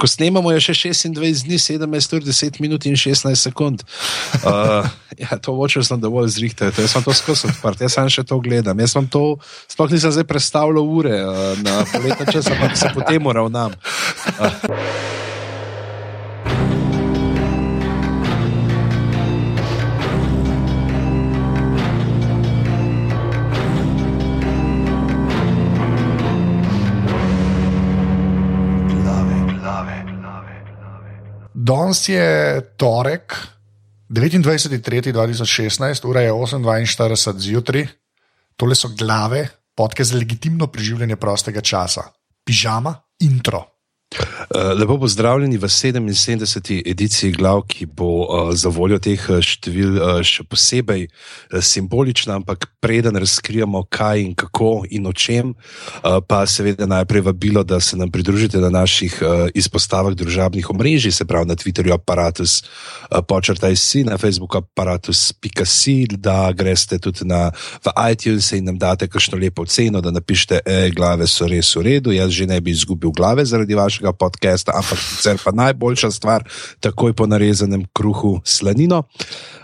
[0.00, 3.84] ko snemamo, je še 26 dni, 17 ur, 10 minut in 16 sekund.
[4.40, 4.88] Uh,
[5.22, 8.40] ja, to voče sem dovolj zrihtel, jaz sem to skozi odprt, jaz sem še to
[8.40, 8.80] gledam.
[8.80, 9.36] Jaz sem to,
[9.68, 13.76] sploh nisem zdaj predstavljal ure uh, na poletna čas, ampak se potem ravnam.
[14.40, 15.19] Uh.
[31.90, 33.34] Danes je torek,
[34.14, 37.86] 29.3.2016, ura je 8:42 zjutraj,
[38.54, 42.02] tole so glave, podke za legitimno preživljanje prostega časa,
[42.46, 42.94] pižama,
[43.26, 43.64] intro.
[44.10, 46.82] Eh, lepo pozdravljeni v 77.
[46.90, 51.06] ediciji Glav, ki bo uh, za voljo teh eh, števil še posebej
[51.62, 55.52] simbolična, ampak preden razkrijemo, kaj in kako in o čem,
[56.26, 59.20] pa seveda najprej vabilo, da se nam pridružite na naših
[59.54, 62.62] izpostavah družabnih omrežij, se pravi na Twitterju aparatus
[63.26, 67.50] počrtaj si, na Facebooku aparatus.si, da greste tudi na
[68.10, 72.14] iTunes in nam date kakšno lepo oceno, da napišete, e, glave so res v redu,
[72.14, 76.44] jaz že ne bi izgubil glave zaradi vašega našega podcasta, ampak sicer pa najboljša stvar,
[76.80, 79.04] takoj po narezanem kruhu slanino.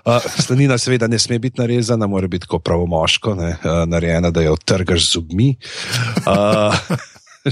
[0.04, 4.42] Uh, slanina, seveda, ne sme biti narezana, mora biti tako pravomoško, ne, uh, narejena, da
[4.42, 5.56] jo trgaš z zubmi.
[6.26, 6.76] Uh,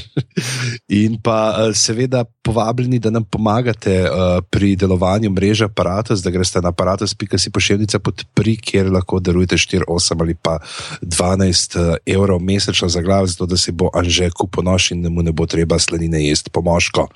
[1.04, 6.60] In pa eh, seveda povabljeni, da nam pomagate uh, pri delovanju mreže aparatus, da greste
[6.60, 10.58] na aparatus.si pošiljnica podpri, kjer lahko darujete 4, 8 ali pa
[11.00, 15.08] 12 uh, eh, evrov mesečno za glav, zato da se bo Anže kupil nož in
[15.08, 17.08] mu ne bo treba slanine jesti pomožko.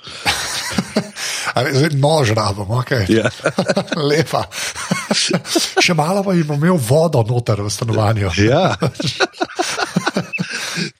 [1.72, 2.90] Zdaj nož rabimo, ok.
[3.08, 3.30] Ja.
[4.08, 4.44] Lepa.
[5.82, 8.30] Še malo pa imamo imel vodo noter v stanovanju.
[8.44, 8.76] Ja.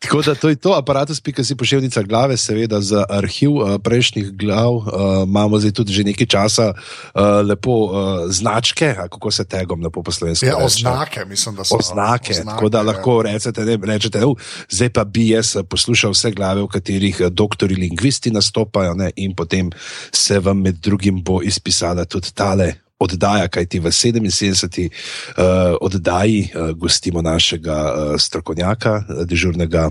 [0.09, 4.31] Tako da to je to, aparatus, pika si pošiljnica glave, seveda za arhiv uh, prejšnjih
[4.33, 4.73] glav.
[4.73, 4.85] Uh,
[5.27, 7.93] imamo zdaj tudi že nekaj časa uh, lepo uh,
[8.29, 10.47] značke, kako se tegom lepo poslovensko.
[10.47, 12.33] Ja, oznake, mislim, da so oznake.
[12.33, 12.85] oznake tako da ja.
[12.85, 14.37] lahko rečete, ne, rečete uh,
[14.71, 19.71] zdaj pa bi jaz poslušal vse glave, v katerih doktori lingvisti nastopajo ne, in potem
[20.13, 24.91] se vam med drugim bo izpisala tudi tale oddaja, kajti v 77.
[25.39, 29.91] Uh, oddaji uh, gostimo našega uh, strokovnjaka, dežurnega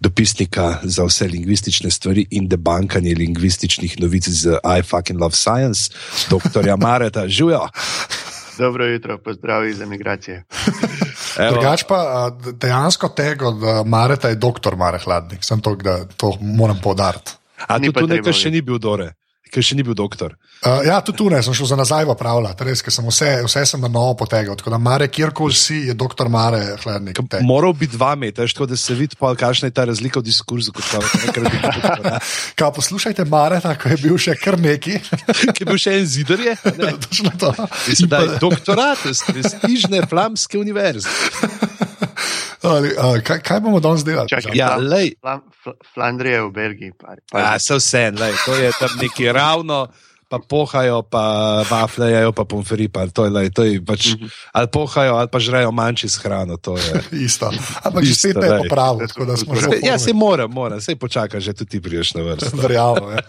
[0.00, 5.90] dopisnika za vse lingvistične stvari in debankanje lingvističnih novic z I fucking love science,
[6.30, 6.76] dr.
[6.76, 7.68] Mareta Žujo.
[8.58, 10.44] Dobro jutro, pozdravi za migracije.
[11.52, 16.80] Drugač pa dejansko tega, da Mareta je doktor Mare Hladnik, sem to, da to moram
[16.82, 17.38] podariti.
[17.68, 19.12] A ni tu nekaj še ni bil dore?
[19.52, 20.34] Ker še ni bil doktor.
[20.58, 23.28] Uh, ja, tudi tu ne, sem šel za nazaj v pravila, res, ker sem vse,
[23.46, 24.56] vse sem na novo potegal.
[24.58, 27.20] Tako da Mare, kjerkoli si, je doktor Mare, hladnik.
[27.46, 30.74] Moral bi dva metra, tako da se vidi, kakšna je ta razlika v diskurzu.
[32.58, 34.98] Kaj poslušajte, Mare, tako je bil še kar neki.
[35.54, 36.56] ki je bil še en zidar, je.
[37.06, 37.54] Točno to.
[38.10, 38.24] Pa...
[38.42, 41.08] Doktorat iz prestižne flamske univerze.
[42.62, 44.28] Ali, uh, kaj, kaj bomo danes delali?
[44.28, 45.14] Čakaj, ja, lej.
[45.22, 45.44] Flam,
[45.94, 46.92] Flandrija v Belgiji.
[46.98, 47.40] Pa, pa.
[47.40, 49.86] Ja, se vse, lej, to je tam neki ravno.
[50.28, 51.22] Pa pohajajo, pa
[51.64, 54.30] vafljajo, pa pomfri, pa to je, lej, to je pač, mm -hmm.
[54.52, 56.58] ali pohajajo, ali pa žrejo manjši s hrano.
[57.26, 57.50] Isto.
[57.82, 59.80] Ampak že spet je popravil, tako da smo že.
[59.82, 62.56] Ja, se mora, mora, se počaka, že tudi ti priješ na vrsto.
[62.62, 63.08] Verjamem.
[63.08, 63.20] Ja.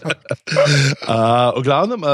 [1.54, 2.08] uh, v glavnem, uh,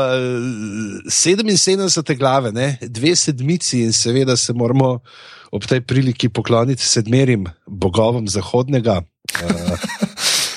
[1.11, 2.79] 77 glave, ne?
[2.83, 5.01] dve sedmici in seveda se moramo
[5.51, 9.03] ob tej priliki pokloniti sedmerim bogovom zahodnega.
[9.43, 9.79] Uh,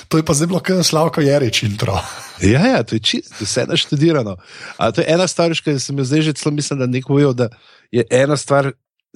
[0.10, 2.00] to je pa zdaj bilo, kaj je Slavko Jarič intro.
[2.42, 4.38] ja, ja, to je čisto, vse naštudirano.
[4.78, 7.34] A to je ena stvar, ki sem jo zdaj že celo mislil, da neko ujo,
[7.34, 7.50] da
[7.92, 8.74] je ena stvar.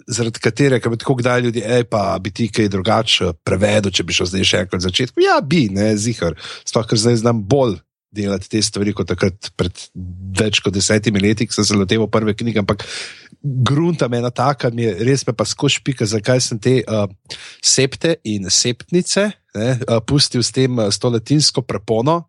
[0.09, 4.03] Zaradi katere, ki bi tako kdaj ljudi, ej, pa bi ti kaj drugače prevedel, če
[4.03, 5.21] bi šel zdaj še enkrat na začetku.
[5.21, 6.33] Ja, bi, ne, zihar.
[6.65, 7.75] Sploh, ker zdaj znam bolj
[8.13, 9.83] delati te stvari kot takrat, pred
[10.39, 12.63] več kot desetimi leti, ko sem se loteval prve knjige.
[12.63, 12.85] Ampak
[13.43, 17.07] grunta me je ena taka, mi je res pa skoš pika, zakaj sem te uh,
[17.61, 22.23] septe in septnice ne, uh, pustil s tem, uh, s to latinsko prepono.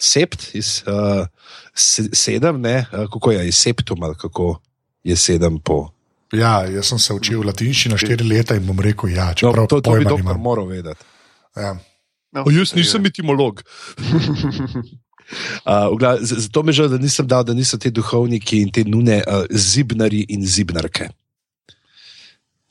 [0.00, 1.26] Sept iz uh,
[1.74, 4.60] sedem, ne, uh, kako je, iz septum ali kako
[5.04, 5.90] je sedem po.
[6.32, 9.80] Ja, jaz sem se učil latinščino štiri leta in bom rekel, ja, če no, to,
[9.82, 11.04] to bi doktor moral vedeti.
[11.58, 11.74] Ja.
[12.30, 13.60] No, jaz nisem etimolog.
[15.64, 19.44] Uh, zato me žal, da nisem dal, da niso ti duhovniki in te nune uh,
[19.50, 21.10] zibnari in zibnarke.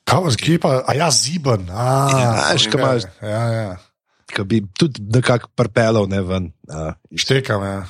[0.10, 1.68] Kaj vas giba, a ja, ziben.
[1.70, 3.06] Ja, škamaš.
[3.22, 3.78] Ja, ja.
[4.30, 6.52] Ki bi tudi nekako prpelal ne ven.
[6.70, 7.86] Uh, Štekam, ja.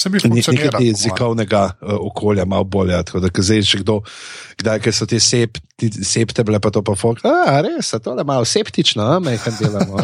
[0.00, 3.02] Nekaj jezikovnega uh, okolja, malo bolje.
[3.04, 3.98] Tako da, zdaj, če kdo,
[4.62, 7.20] kdaj so te septi, septe bile, pa to pa folk.
[7.26, 9.98] A, res, to je malo septično, a me kaj delamo.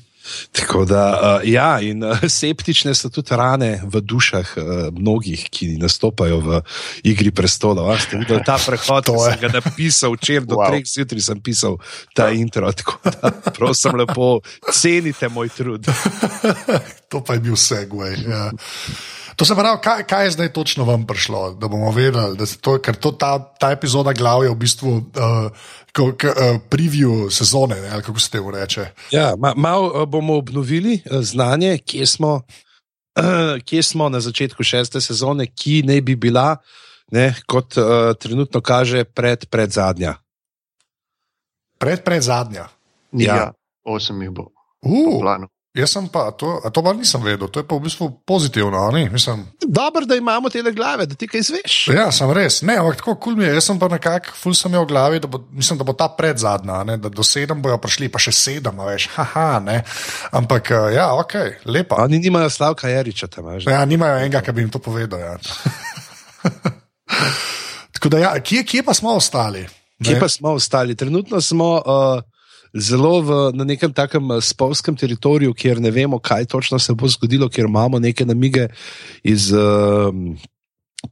[0.52, 5.76] Tako da, uh, ja, in uh, septične so tudi rane v dušah uh, mnogih, ki
[5.80, 6.60] nastopajo v
[7.04, 7.92] Igri prestolov.
[8.02, 10.70] Ste videli ta prehod, ki sem ga napisal včeraj, do wow.
[10.70, 11.78] treh zjutraj sem pisal
[12.14, 12.70] ta intro.
[12.72, 14.40] Tako da, prosim, lepo,
[14.72, 15.86] cenite moj trud.
[17.10, 18.14] to pa je bil segway.
[18.26, 18.50] Ja.
[19.40, 22.76] To se pravi, kaj, kaj je zdaj točno vam prišlo, da bomo vedeli, da to,
[22.82, 24.90] ker to, ta, ta epizoda glav je v bistvu.
[25.16, 25.48] Uh,
[25.98, 28.86] uh, preview sezone, ne, kako se temu reče.
[29.10, 32.34] Ja, ma, malo uh, bomo obnovili uh, znanje, kje smo,
[33.18, 36.56] uh, kje smo na začetku šeste sezone, ki naj bi bila,
[37.10, 40.14] ne, kot uh, trenutno kaže, pred, pred zadnja.
[41.78, 42.68] Pred, pred zadnja.
[43.12, 43.52] Ja, ja
[43.84, 44.50] osem jih bo.
[44.82, 45.46] Uh.
[45.70, 48.90] Jaz sem pa to, to pa nisem vedel, to je pa v bistvu pozitivno.
[49.62, 51.76] Dobro, da imamo te glave, da ti kaj izveš.
[51.94, 52.58] Ja, sem res.
[52.66, 53.52] Ne, ampak tako kul cool mi je.
[53.54, 56.08] Jaz sem pa nekako, ful sem imel v glavi, da bo, mislim, da bo ta
[56.10, 59.78] pred zadnja, ne, da do sedem bojo prišli, pa še sedem, veš, haha, ne.
[60.34, 62.02] Ampak eh, ja, ok, lepa.
[62.02, 63.70] Oni nimajo slavka Jariča tam, že.
[63.70, 65.22] Ja, nimajo enega, ki bi jim to povedal.
[65.22, 65.38] Ja.
[67.94, 69.68] tako da, ja, kje, kje pa smo ostali?
[70.02, 70.18] Kje ne?
[70.18, 70.98] pa smo ostali?
[70.98, 71.76] Trenutno smo.
[71.78, 72.29] Uh,
[72.74, 77.08] zelo v, na nekem takem eh, spolskem teritoriju, kjer ne vemo, kaj točno se bo
[77.08, 78.68] zgodilo, ker imamo neke namige
[79.22, 80.14] iz uh,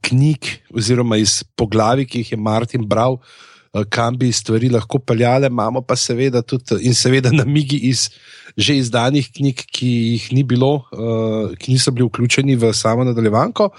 [0.01, 3.19] knjig oziroma iz poglavi, ki jih je Martin bral.
[3.73, 8.09] Eh, kam bi stvari lahko peljale, imamo pa seveda tudi, in seveda namigi iz
[8.57, 13.69] že izdanih knjig, ki jih ni bilo, uh, ki niso bili vključeni v samo nadaljevanko.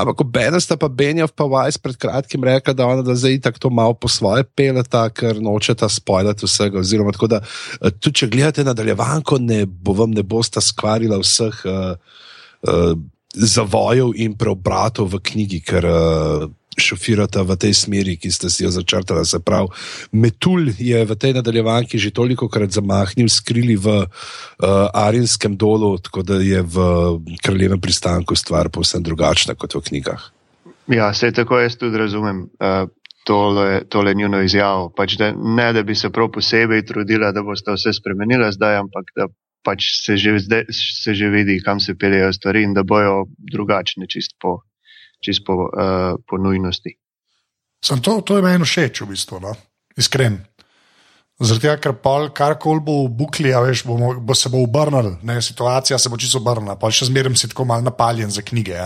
[0.00, 3.70] Ampak Bena sta pa Benjav pa Vajs pred kratkim rekla, da ona da zdaj tako
[3.70, 6.80] malo po svoje peleta, ker nočeta spojljati vsega.
[6.80, 11.62] Oziroma, tako da uh, tudi če gledate nadaljevanko, ne bo vam ne bosta skvarila vseh.
[11.68, 12.18] Uh,
[12.66, 12.94] uh,
[13.34, 16.44] Zavojev in preobratov v knjigi, ker uh,
[16.80, 19.24] šofirata v tej smeri, ki ste si jo začrtali.
[19.26, 19.68] Se pravi,
[20.12, 26.22] Metul je v tej nadaljevanki že toliko krat zamahnil, skrili v uh, Arinskem dolu, tako
[26.22, 26.76] da je v
[27.42, 30.22] kraljevem pristanku stvar povsem drugačna kot v knjigah.
[30.88, 32.50] Ja, se tako jaz tudi razumem.
[32.60, 32.90] Uh,
[33.24, 34.90] Tole, tole njuno izjavo.
[34.92, 38.76] Pač da, ne, da bi se prav posebej trudila, da bo se vse spremenila zdaj,
[38.82, 39.30] ampak da
[39.64, 44.06] pač se, že zdaj, se že vidi, kam se peljejo stvari in da bojo drugačne,
[44.06, 44.60] čist po,
[45.24, 46.94] čist po, uh, po nujnosti.
[47.84, 49.52] Sem to, to je meni všeč, v bistvu, no?
[50.00, 50.40] iskren.
[51.34, 51.96] Tega, ker
[52.30, 56.16] kar koli bo v bukli, a veš, bo, bo se bo obrnil, situacija se bo
[56.16, 58.78] čisto obrnila, pa še zmeraj si tako mal napaljen za knjige.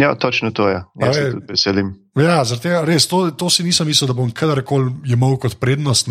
[0.00, 0.80] Ja, točno to je.
[1.02, 1.92] Jaz se tudi veselim.
[2.16, 6.08] Ja, tega, res, to, to si nisem mislil, da bom kadarkoli imel kot prednost.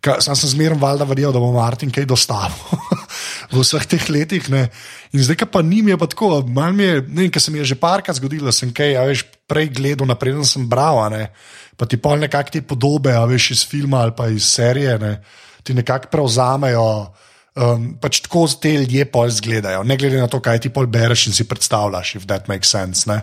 [0.00, 2.56] Sam sem zmeraj valjda verjel, da bo Martin kaj dostavil
[3.52, 4.48] v vseh teh letih.
[4.48, 4.66] Ne.
[5.12, 7.60] In zdaj, pa ni mi je pa tako, malo mi je, ne ker se mi
[7.60, 11.28] je že parkrat zgodilo, sem kaj, a veš, prej gledal, naprej sem bral, ne.
[11.76, 15.20] pa ti pol nekakšne podobe, a veš iz filma ali pa iz serije, ne.
[15.62, 17.12] ti nekako prevzamejo
[17.54, 21.28] um, pač tako te ljudje pol izgledajo, ne glede na to, kaj ti pol bereš
[21.28, 23.08] in si predstavljaš, if that makes sense.
[23.10, 23.22] Ne?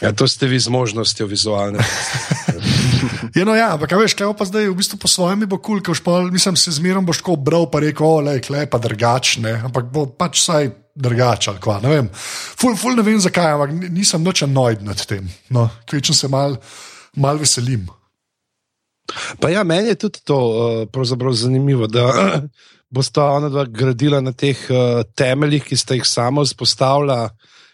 [0.00, 1.84] Ja, to ste vi z možnostjo vizualne.
[3.36, 6.00] ja, no, ja, ampak veš, kaj pa zdaj v bistvu po svojem bo kul, cool,
[6.00, 10.06] ker mislim, se zmerom boš tako bral, pa rekel, le, le, pa drugačne, ampak bo
[10.08, 11.78] pač saj drugače kva.
[11.84, 15.28] Ne vem, ful, ful ne vem zakaj, ampak nisem noč annoyed nad tem.
[15.52, 16.56] No, Kvečem se mal,
[17.16, 17.88] mal veselim.
[19.40, 20.38] Pa ja, meni je tudi to
[20.88, 22.40] uh, zanimivo, da
[22.94, 27.30] bosta ona dva gradila na teh uh, temeljih, ki sta jih samo vzpostavila.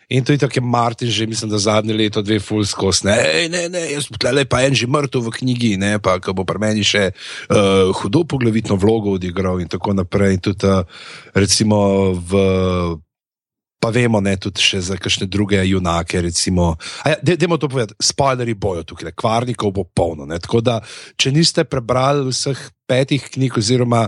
[0.09, 3.81] In to je tako, Martin, že mislim, da zadnje leto, dve fulskos, ne, ne, ne,
[3.91, 6.87] jaz pa tle pa en že mrtev v knjigi, ne, pa ko bo pri meni
[6.87, 10.39] še uh, hudo poglavitno vlogo odigral in tako naprej.
[10.39, 10.87] In tudi, uh,
[11.35, 12.39] recimo, v,
[13.83, 16.77] pa vemo, ne, tudi še za kakšne druge junake, recimo.
[17.03, 20.23] Ja, Dajmo to povedati, spoilerji bojo tukaj, kvarnikov bo polno.
[20.23, 20.79] Ne, tako da,
[21.19, 24.07] če niste prebrali vseh petih knjig, oziroma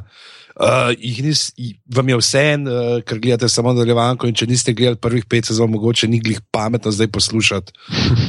[0.59, 0.91] Uh,
[1.23, 1.53] nis,
[1.95, 4.27] vam je vse en, uh, ker gledate samo nadaljevanko.
[4.35, 7.73] Če niste gledali prvih pet sezon, mogoče ni glih pametno zdaj poslušati.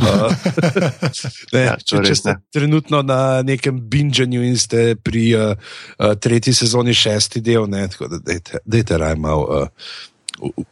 [0.04, 0.30] Uh,
[1.54, 2.44] ne, ja, če, če ste ne.
[2.54, 5.56] trenutno na nekem binžanju in ste pri uh,
[5.98, 9.50] uh, tretji sezoni šesti del, ne, tako da dajte raj malo.
[9.50, 9.90] Uh,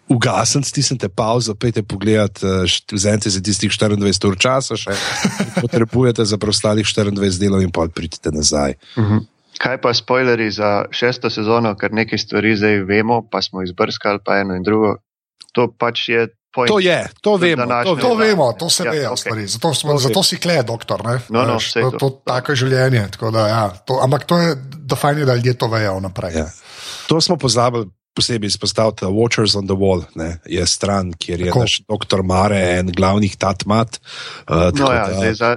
[0.07, 2.39] Ugasen, stisnite pauzo, pejte pogled,
[2.93, 4.93] vzemite za tistih 24 ur časa, še
[5.57, 8.77] potrebujete za preostalih 24 delov in pa pridite nazaj.
[8.95, 9.17] Uh mhm.
[9.17, 9.25] -huh.
[9.57, 14.37] Kaj pa spoileri za šesto sezono, ker nekaj stvari zdaj vemo, pa smo izbrskali, pa
[14.41, 14.97] eno in drugo.
[15.57, 16.27] To pač je.
[16.55, 16.71] Point.
[16.71, 17.65] To je, to vemo.
[17.83, 19.17] To, to vemo, to se ja, ve, okay.
[19.17, 19.47] stvari.
[19.47, 21.03] Zato, smo, zato si kle, doktor.
[21.29, 23.03] No, no, to, to, to tako je življenje.
[23.19, 24.55] Da, ja, to, ampak to je
[24.89, 26.39] dofajn, da ljudje to vejo naprej.
[26.39, 26.47] Ja.
[27.11, 27.91] To smo pozabili.
[28.17, 32.89] Posebej izpostaviti Watchers on the Wall, ne, je stran, kjer je naš doktor Mare, en
[32.89, 33.99] glavnih tatmat.
[34.49, 35.51] Uh, no, ja, da, zdaj, za,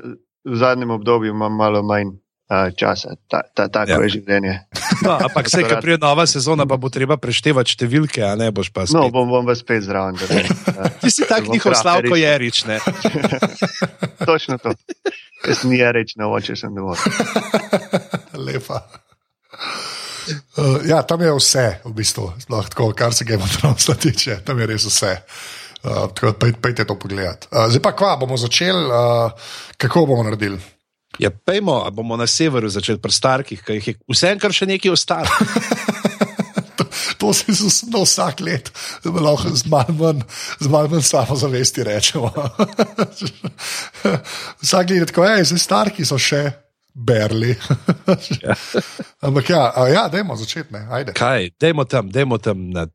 [0.44, 2.12] v zadnjem obdobju imam malo manj
[2.50, 3.14] uh, časa.
[3.30, 4.02] Ta, ta, tako Ja.
[4.02, 4.54] je življenje.
[5.00, 8.68] No, ampak se, ki prije nova sezona, pa bo treba preštevati številke, a ne boš
[8.68, 8.98] pa spet.
[8.98, 10.18] No, bom, bom vas spet zraven.
[10.18, 12.18] uh, Ti si tak njihov Slavko.
[12.20, 12.76] Jerič, ne?
[14.28, 14.74] Točno to.
[15.48, 17.00] Jaz ni reč, ne oče sem dovolj.
[18.36, 18.82] Lepa.
[20.60, 24.42] Uh, ja, tam je vse, v bistvu, sploh tako, kar se Game of Thrones tiče,
[24.44, 25.14] tam je res vse.
[25.80, 27.48] Uh, tako da pej, pejte to pogledat.
[27.48, 29.32] Uh, zdaj pa kva, bomo začeli, uh,
[29.80, 30.60] kako bomo naredili.
[31.20, 34.68] Ja, pejmo, a bomo na severu začeli pri starkih, ki jih je vse kar še
[34.70, 35.28] nekaj ostalo.
[37.20, 38.70] To se zna vsak let,
[39.04, 40.22] lahko z malo manj,
[40.56, 42.30] z malo manj samozavesti rečemo.
[44.64, 46.40] vsak let je tako, hej, zdaj starki so še
[46.96, 47.52] berli.
[49.26, 51.14] Ampak ja, a ja dajmo začeti, ne, ajde.
[51.20, 52.86] Kaj, dajmo tam, dajmo tam na,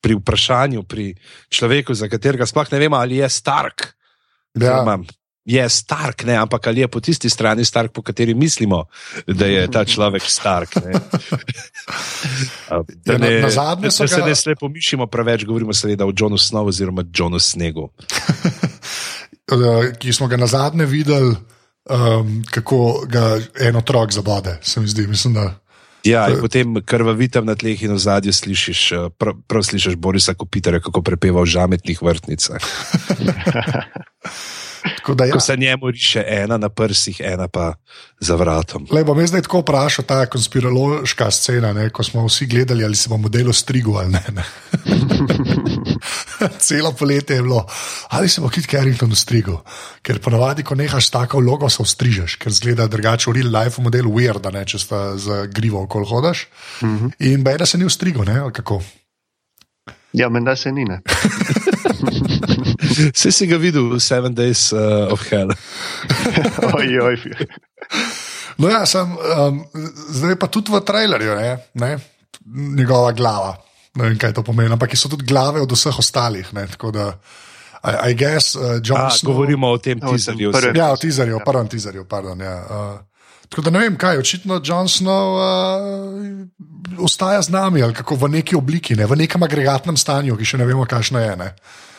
[0.00, 1.12] pri vprašanju, pri
[1.52, 3.92] človeku, za katerega sploh ne vemo, ali je stark.
[4.56, 4.80] Ja.
[4.80, 4.98] Oziroma,
[5.46, 8.84] Je stark, ne, ampak ali je po tisti strani stark, po kateri mislimo,
[9.26, 10.74] da je ta človek stark.
[10.76, 10.92] Ne.
[12.70, 16.12] A, Da, Ja, na- ne, nazadnje da se ne slepo mišimo preveč, govorimo seveda o
[16.12, 17.88] Johnu Snowu oziroma Johnu Snegu.
[19.98, 21.36] Ki smo ga na zadnje videli,
[21.84, 24.58] um, kako ga en otrok zabode.
[24.62, 25.54] Se mi zdi, mislim, da.
[26.04, 30.34] Ja, in potem krvavitam na tleh in v zadju slišiš, eh, prav, prav slišiš Borisa
[30.34, 32.58] Kopitarja, kako prepeva v žametnih vrtnicah.
[35.14, 35.32] Da, ja.
[35.32, 37.74] Ko se njemu riše ena na prsih, ena pa
[38.20, 38.86] za vratom.
[38.92, 42.96] Le bom jaz zdaj tako vprašal, ta konspirološka scena, ne, ko smo vsi gledali, ali
[42.96, 44.22] se bomo delo strigu ali ne.
[44.32, 44.44] ne.
[46.66, 47.66] Celo poletje je bilo,
[48.08, 49.62] ali se bo Kit Carrington strigal,
[50.02, 54.12] ker ponavadi, ko nehaš tako vlogo, se vstrižeš, ker zgleda drugače v real life modelu
[54.12, 56.46] weird, ne, če sta za grivo okol hodaš.
[56.82, 57.10] Uh -huh.
[57.18, 58.82] In bej, da se ni vstrigal, ne, ali kako.
[60.12, 60.86] Ja, menda se ni.
[63.12, 65.52] Vse si ga videl Seven Days uh, of Hell.
[66.78, 67.18] Oj, oj.
[68.56, 69.60] No, ja, sem, um,
[70.16, 71.90] zdaj pa tudi v trailerju, ne, ne,
[72.78, 73.56] njegova glava.
[73.96, 76.48] Ne vem, kaj to pomeni, ampak so tudi glave od vseh ostalih.
[76.56, 77.10] Ne, tako da,
[77.84, 79.32] I, I guess, uh, John A, Snow.
[79.32, 80.52] govorimo o tem O tem teaserju.
[80.74, 82.40] Ja, v teaserju, v prvem teaserju, pardon.
[82.40, 82.56] Ja.
[82.64, 83.15] Uh,
[83.48, 88.28] tako da ne vem, kaj, očitno John Snow uh, ostaja z nami ali kako v
[88.38, 91.34] neki obliki, ne, v nekem agregatnem stanju, ki še ne vemo, kakšno je.
[91.36, 91.50] Ne.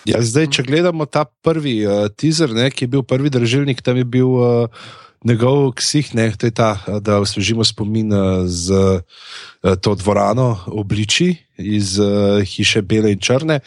[0.08, 4.00] Ja, zdaj, če gledamo ta prvi uh, teaser, ne, ki je bil prvi državnik, tam
[4.00, 4.88] je bil uh,
[5.28, 10.54] njegov ksih, ne, to je ta, uh, da osvežimo spomin uh, z uh, to dvorano
[10.68, 13.60] obliči iz uh, hiše Bele in Črne.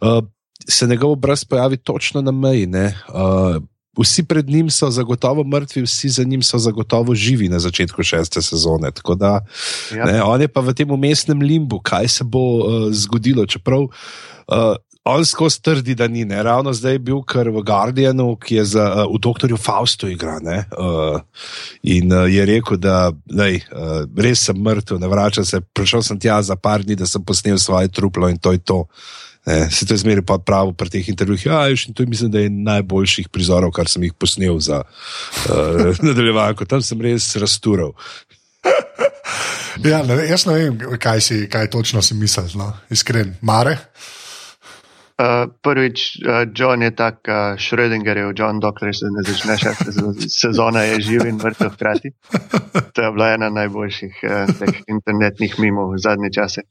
[0.00, 0.24] Uh,
[0.64, 2.66] se njegov obraz pojavi točno na meji.
[2.66, 3.62] ne, Uh,
[3.98, 8.42] Vsi pred njim so zagotovo mrtvi, vsi za njim so zagotovo živi na začetku šeste
[8.42, 8.90] sezone.
[8.90, 9.40] Tako da
[9.96, 10.04] Ja.
[10.04, 13.46] Ne, on je pa v tem umestnem limbu, kaj se bo uh, zgodilo.
[13.46, 16.24] Čeprav uh, on skozi trdi, da ni.
[16.24, 16.42] Ne.
[16.42, 20.38] Ravno zdaj je bil kar v Guardianu, ki je za, uh, v Doktorju Faustu igra.
[20.42, 21.20] Ne, uh,
[21.82, 25.60] in uh, je rekel, da lej, uh, res sem mrtev, ne vračam se.
[25.60, 28.84] Prišel sem tja za par dni, da sem posnel svoje truplo in to je to.
[29.46, 31.46] Ne, se to je zmeraj pa prav pri teh intervjujih.
[31.46, 36.00] Ja, in to je, mislim, da je najboljših prizorov, kar sem jih posnel za uh,
[36.00, 36.64] nadaljevanko.
[36.64, 37.92] Tam sem res rastural.
[39.82, 43.32] Ja, ne, jaz ne vem, kaj, si, kaj točno si mislil, no, iskren.
[43.42, 43.72] Mare.
[45.14, 49.70] Uh, prvič, uh, John je tak, uh, Schrödingerjev, John, dokler se ne začne še
[50.26, 52.10] sezona, je živ in mrtev hkrati.
[52.94, 54.50] To je bila ena najboljših uh,
[54.90, 56.66] internetnih mimov v zadnje čase.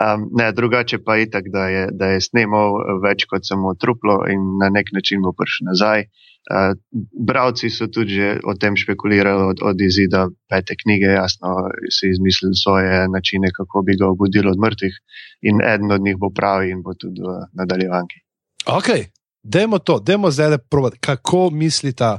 [0.00, 4.22] Um, ne, drugače pa je tako, da, je- da je snemal več kot samo truplo
[4.24, 6.08] in na nek način bo prišel nazaj.
[6.08, 6.31] Uh,
[7.26, 12.54] bravci so tudi že o tem špekulirali od, od izida pete knjige, jasno, si izmislili
[12.54, 14.94] svoje načine, kako bi ga obudili od mrtvih,
[15.42, 18.18] in eden od njih bo pravi in bo tudi v nadaljevanki.
[18.66, 18.88] Ok,
[19.42, 22.18] dajmo to, dajmo zdaj provat, kako mislite,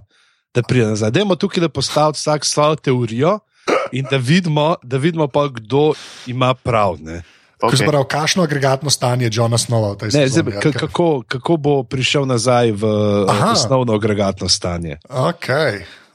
[0.53, 1.11] da pride nazaj.
[1.11, 3.39] Dajmo tukaj le postaviti vsak svojo teorijo
[3.91, 5.93] in da vidimo, da vidimo pa, kdo
[6.27, 6.97] ima prav.
[7.01, 7.23] Ne,
[7.63, 7.79] Okay.
[7.79, 7.87] Okay.
[7.87, 10.51] Pravi, kakšno agregatno stanje Johna Snova v tej ne, sezoni?
[10.51, 10.71] zdaj, kaj?
[10.83, 12.83] kako, kako bo prišel nazaj v
[13.23, 13.31] Aha.
[13.31, 13.51] Aha.
[13.55, 14.99] osnovno agregatno stanje?
[15.07, 15.47] Ok,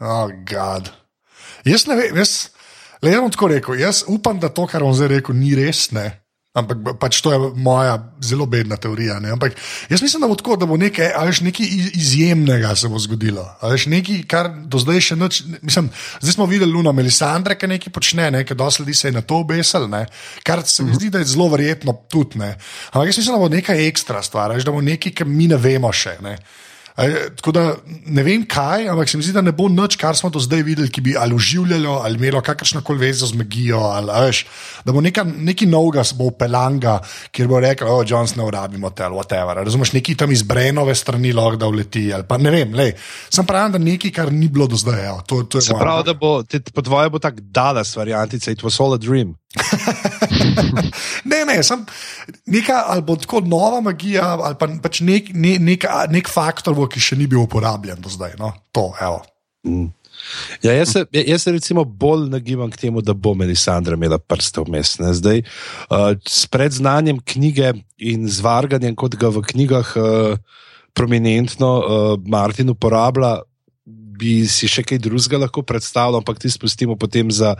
[0.04, 0.92] oh, God.
[1.64, 2.52] Jaz ne vem, jaz,
[3.00, 3.80] le jaz bom tako rekel.
[3.80, 5.88] Jaz upam, da to, kar bom zdaj rekel, ni res.
[5.96, 6.20] Ne?
[6.58, 9.18] Ampak pač to je moja zelo bedna teorija.
[9.22, 9.30] Ne?
[9.34, 9.56] Ampak
[9.90, 13.44] jaz mislim, da bo tako, da bo nekaj, veš, nekaj iz- izjemnega se bo zgodilo.
[13.62, 15.42] Veš, nekaj, kar do zdaj še nič.
[15.62, 18.44] Mislim, zdaj smo videli Luno Melisandre, ki nekaj počne, ne?
[18.44, 20.06] ker dosti ljudi se je na to obesel, ne?
[20.42, 22.38] kar se mi zdi, da je zelo verjetno tudi.
[22.38, 22.54] Ne?
[22.92, 25.48] Ampak jaz mislim, da bo nekaj ekstra stvar, a veš, da bo nekaj, kar mi
[25.48, 26.18] ne vemo še.
[26.22, 26.38] Ne?
[27.36, 27.62] Tako da
[28.06, 30.64] ne vem kaj, ampak se mi zdi, da ne bo nič, kar smo do zdaj
[30.66, 33.78] videli, ki bi ali uživljalo ali imelo kakršno koli vezo z magijo.
[33.78, 34.40] Ali, veš,
[34.84, 36.98] da bo neka, neki novega, bo upelanga,
[37.30, 39.62] kjer bo rekel, oh, Jones ne urabimo tel, whatever.
[39.62, 42.08] Razumeš, neki tam iz Brenove strani lahko da uleti.
[42.28, 42.96] Pa ne vem, lej.
[43.30, 45.06] sem pravi, da nekaj, kar ni bilo do zdaj.
[45.06, 46.42] Evo, to, to se pravi, da bo
[46.74, 49.36] po tvoje bo tako dalas variantica, it was all a dream.
[51.30, 51.84] ne, ne, sem
[52.52, 57.00] neka ali bo tako nova magija, ali pa pač nek, ne, nek, nek faktor, ki
[57.00, 58.36] še ni bil uporabljen do zdaj.
[58.40, 58.52] No?
[58.76, 58.92] To,
[59.64, 59.88] mm.
[60.66, 64.64] ja, jaz, se, jaz se recimo bolj nagibam k temu, da bo Melisandra imela prste
[64.66, 64.98] vmes.
[65.00, 65.44] Zdaj,
[65.88, 73.38] uh, s predznanjem knjige in zvarganjem, kot ga v knjigah uh, prominentno uh, Martin uporablja.
[74.18, 77.54] Bi si še kaj drugega lahko predstavljal, ampak ti spustimo potem za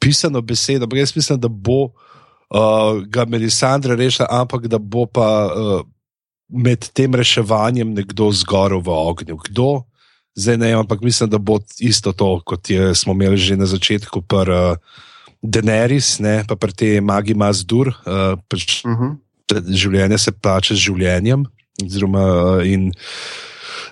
[0.00, 0.88] pisano besedo.
[0.88, 5.82] Ampak jaz mislim, da bo uh, ga Melisandra rešila, ampak da bo pa uh,
[6.48, 9.36] med tem reševanjem nekdo zgorel v ognju.
[9.50, 9.68] Kdo?
[10.38, 14.22] Zdaj ne, ampak mislim, da bo isto to, kot je, smo imeli že na začetku,
[14.22, 14.76] pri uh,
[15.42, 17.94] Denerys, ne, pa pri tej magi Mazdur.
[18.06, 19.04] Uh, pač uh mhm.
[19.04, 19.16] -huh.
[19.48, 21.46] Življenje se plača z življenjem.
[21.84, 22.92] Oziroma, uh, in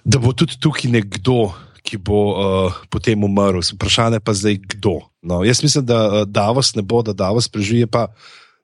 [0.04, 1.54] da bo tudi tukaj nekdo,
[1.86, 3.62] ki bo uh, potem umrl.
[3.62, 5.06] Vprašanje pa zdaj, kdo.
[5.22, 8.08] No, jaz mislim, da uh, Davos ne bo, da Davos preživi pa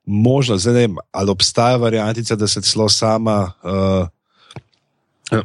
[0.05, 4.07] možno, zdaj ne vem, ali obstaja variantica, da se celo sama uh,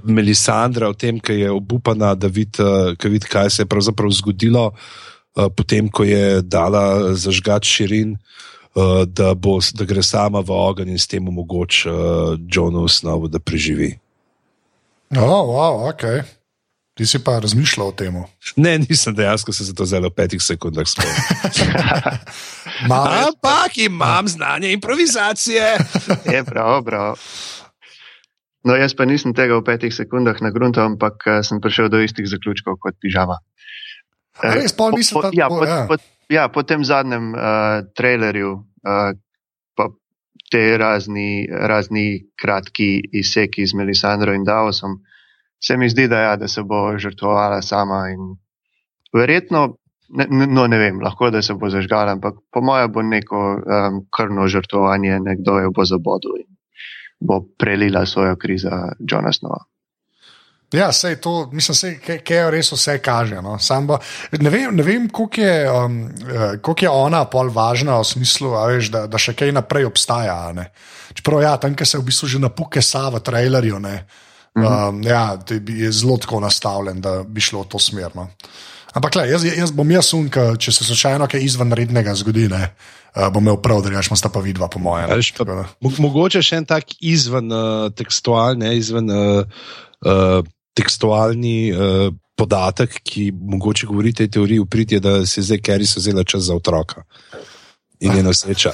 [0.02, 4.72] Melisandra, v tem, ki je obupana, da vidi, uh, vid, kaj se je pravzaprav zgodilo,
[4.72, 8.18] uh, potem, ko je dala zažgati širin.
[8.78, 13.26] Uh, da, bo, da gre sama v ogenj in s tem omogoča uh, Johnu Snowu,
[13.26, 13.96] da preživi.
[15.16, 16.20] Oh, wow, okay.
[16.98, 18.16] Ti si pa razmišljal o tem?
[18.56, 21.14] Ne, nisem dejansko se za to zelo v petih sekundah spomnil.
[23.28, 25.76] Ampak imam znanje improvizacije.
[26.34, 27.14] je prav, prav.
[28.66, 32.02] No, jaz pa nisem tega v petih sekundah na gruntu, ampak eh, sem prišel do
[32.02, 33.38] istih zaključkov kot pižama.
[34.42, 35.86] Res, po, po, po, ja, po, ja.
[35.86, 35.94] Po,
[36.30, 38.50] ja, po tem zadnjem uh, trailerju,
[38.86, 39.14] uh,
[39.74, 39.86] pa
[40.50, 44.98] te razni, razni kratki izseki z Melisandro in Davosom,
[45.60, 48.04] se mi zdi, da, ja, da se bo žrtvovala sama.
[49.12, 49.76] Verjetno,
[50.08, 54.04] ne, no, ne vem, lahko da se bo zažgala, ampak po mojem bo neko um,
[54.16, 56.54] krvno žrtvovanje, nekdo jo bo zabodil in
[57.20, 59.64] bo prelila svojo krizo Johna Snowa.
[60.72, 63.40] Ja, sej to, mislim, da je res vse kaže.
[63.42, 63.56] No.
[63.86, 63.96] Bo,
[64.40, 68.52] ne vem, ne vem koliko, je, um, eh, koliko je ona pol važna v smislu,
[68.52, 70.52] veš, da, da še kaj naprej obstaja.
[71.16, 73.80] Čeprav ja, tam, ki se v bistvu že napuke sa v trailerju.
[73.80, 74.04] Ne.
[74.64, 78.14] Um, ja, je zelo tako nastavljen, da bi šlo v to smer.
[78.14, 78.28] No.
[78.96, 82.70] Ampak, le, jaz, jaz bom jaz unka, če se slučajno kaj izvenrednega zgodi, ne,
[83.14, 85.12] uh, bom imel prav, da rečemo, sta pa vidva, po mojem.
[85.80, 89.60] Mogoče še en tak izven uh, tekstualni, izven uh,
[90.06, 90.40] uh,
[90.78, 91.58] tekstualni.
[91.74, 96.54] Uh, Podatek, ki mogoče govori tej teoriji, je, da se zdaj Kerry vzela čas za
[96.54, 97.02] otroka
[97.98, 98.70] in je noseča.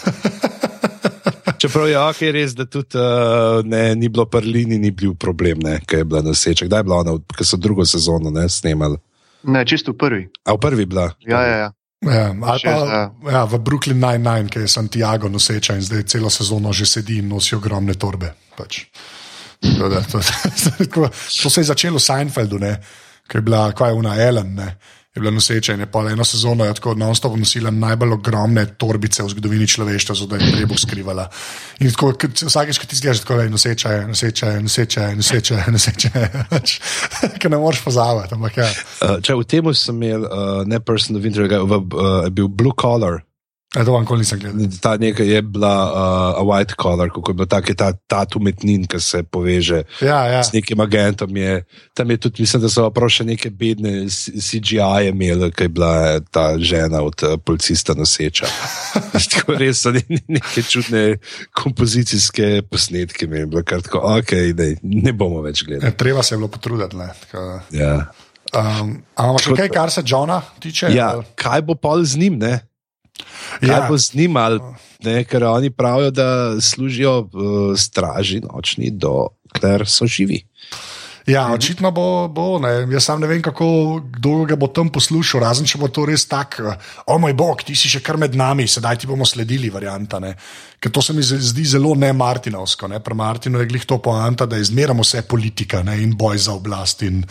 [1.59, 6.03] Čeprav je okay, res, da tudi uh, ne, ni bilo prlini, ni bil problem, kaj
[6.03, 6.69] je bila noseča.
[6.69, 8.99] Kdaj je bila ona, ker so drugo sezono ne, snemali?
[9.45, 10.27] Ne, čisto v prvi.
[10.45, 11.09] A v prvi bila?
[11.27, 11.57] Ja, ja.
[11.65, 11.73] ja.
[12.05, 12.61] Ja, pa,
[13.33, 17.31] ja, v Brooklyn Nine-Nine, ki je Santiago noseča in zdaj celo sezono že sedi in
[17.33, 18.29] nosi ogromne torbe.
[18.53, 18.85] Pač.
[19.65, 20.21] To, da, to,
[20.93, 22.61] to, to se je začelo v Seinfeldu,
[23.25, 24.53] ki je bila, kaj je una Ellen.
[24.53, 24.69] Ne
[25.15, 29.29] je bila noseča in je pa eno sezono tako non-stop nosila najbolj ogromne torbice v
[29.29, 31.29] zgodovini človeštva, zato je treba skrivala.
[31.79, 32.13] In tako,
[32.47, 36.11] vsakeč, ko ti zgledaš, tako je noseča, je noseča, je noseča, je noseča, je noseča,
[37.41, 38.35] ker ne moreš pozavati.
[38.57, 38.67] Ja.
[39.01, 43.23] Uh, če v tem sem imel uh, ne person of interest, uh, bil blue collar.
[43.75, 44.71] Ja, to vam nisem gledal.
[44.81, 48.87] Ta nekaj je bila uh, a white collar, kako je bil ta, ta, ta umetnin,
[48.87, 50.43] ki se poveže ja, ja.
[50.45, 51.37] s nekim agentom.
[51.37, 55.73] Je, tam je tudi, mislim, da so prav še neke bedne CGI imeli, ki je
[55.75, 58.47] bila ta žena od uh, policista noseča.
[59.35, 61.17] tako res so ne, neke čudne
[61.59, 65.91] kompozicijske posnetke imeli, kar tako, ok, ne, ne bomo več gledali.
[65.91, 67.03] Ja, treba se je bilo potruditi.
[67.75, 67.97] Ja.
[68.55, 70.93] Um, ampak kaj, kar se Johna tiče?
[70.95, 72.39] Ja, kaj bo pol z njim?
[72.39, 72.61] Ne?
[73.63, 73.87] Ja.
[73.89, 74.61] bo z njim, ali
[75.05, 80.45] ne, ker oni pravijo, da služijo uh, straži nočni, dokler so živi.
[81.27, 82.61] Ja, očitno bo, bo
[82.93, 83.67] jaz sam ne vem, kako
[84.21, 86.75] dolgo ga bo tam poslušal, razen če bo to res tako,
[87.09, 90.21] o moj bog, ti si še kar med nami, sedaj ti bomo sledili, varianta.
[90.85, 92.89] Ker to se mi zdi zelo ne Martinovsko.
[92.93, 92.99] Ne?
[93.01, 95.97] Pri Martinu je glih to poanta, da izmeramo vse politika ne?
[96.03, 97.23] in boj za oblast in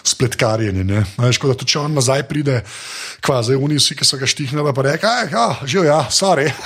[0.00, 1.02] spletkarjenje.
[1.20, 2.62] Veš, da če on nazaj pride,
[3.20, 6.48] kvazi oni vsi, ki so ga štihnili, pa reka, ja, živ, ja, sorry.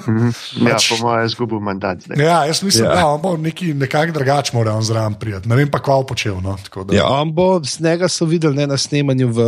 [0.00, 0.30] Mhm.
[0.64, 2.00] Ja, pač, po mojem, izgubil mandat.
[2.06, 2.18] Zdaj.
[2.24, 2.94] Ja, jaz mislim, ja.
[2.94, 5.48] da bo neki nekako drugač moral zraven prijeti.
[5.48, 6.40] Ne vem pa, kva počel.
[6.42, 6.56] No?
[6.56, 6.96] Da...
[6.96, 9.46] Ja, on bo z njega so videli ne, na snemanju v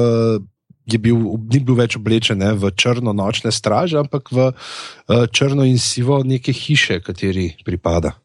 [0.86, 1.16] je bil,
[1.52, 6.22] ni bil več oblečen ne, v črno nočne straže, ampak v uh, črno in sivo
[6.26, 8.16] neke hiše, kateri pripada.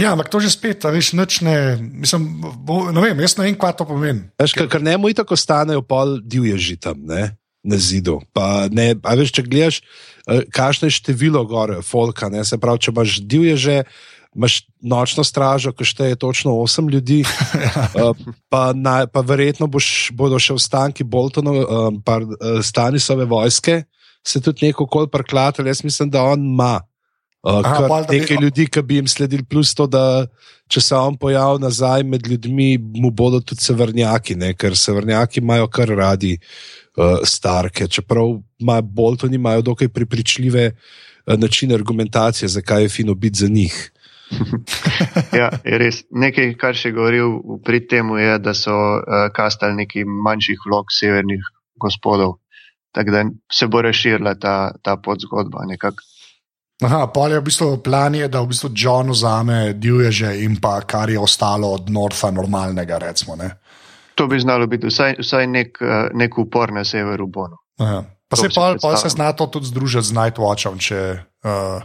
[0.00, 3.58] Ja, ampak to že spet, veš, noč ne, mislim, bo, ne vem, jaz ne vem,
[3.58, 4.24] kaj to pomeni.
[4.40, 8.22] Veš, ker, ker ne mu tako stanejo pol divje že tam, ne, na zidu.
[8.32, 9.82] Pa ne, a veš, če gledaš,
[10.24, 13.76] uh, kakšno je število gore, folka, ne, se pravi, če imaš divje že
[14.34, 18.16] imaš nočno stražo, ki šteje točno 8 ljudi, uh,
[18.48, 23.82] pa, na, pa verjetno boš, bodo še ostanki Boltonov, um, pa uh, Stanisove vojske,
[24.24, 25.66] se tudi neko kol prklatel.
[25.66, 26.80] Jaz mislim, da on ima.
[27.42, 28.42] Uh, Aha, nekaj bi...
[28.44, 30.26] ljudi, ki bi jim sledili, plus to, da
[30.70, 34.52] če se on pojavi nazaj med ljudmi, mu bodo tudi sevrnjaki, ne?
[34.54, 37.88] ker sevrnjaki imajo kar radi uh, starke.
[37.90, 43.91] Čeprav imajo Boltoni imajo dokaj prepričljive uh, načine argumentacije, zakaj je fino biti za njih.
[45.40, 46.02] Ja, res.
[46.10, 51.42] Nekaj, kar še govoril pri tem, je, da so uh, kastali neki manjših vlog severnih
[51.80, 52.38] gospodov.
[52.92, 55.64] Tako da se bo razširila ta, ta podzgodba.
[56.82, 60.80] Aha, pol je v bistvu plan, je, da v bistvu John vzame divježe in pa
[60.84, 62.98] kar je ostalo od Norfa normalnega.
[62.98, 63.38] Recimo,
[64.14, 67.62] to bi znalo biti vsaj, vsaj nek, uh, nek upor na severu Bono.
[67.80, 68.02] Aha.
[68.28, 68.48] Pa se
[68.80, 71.00] pa se zna to tudi združiti z Nightwatchom, če.
[71.44, 71.84] Uh,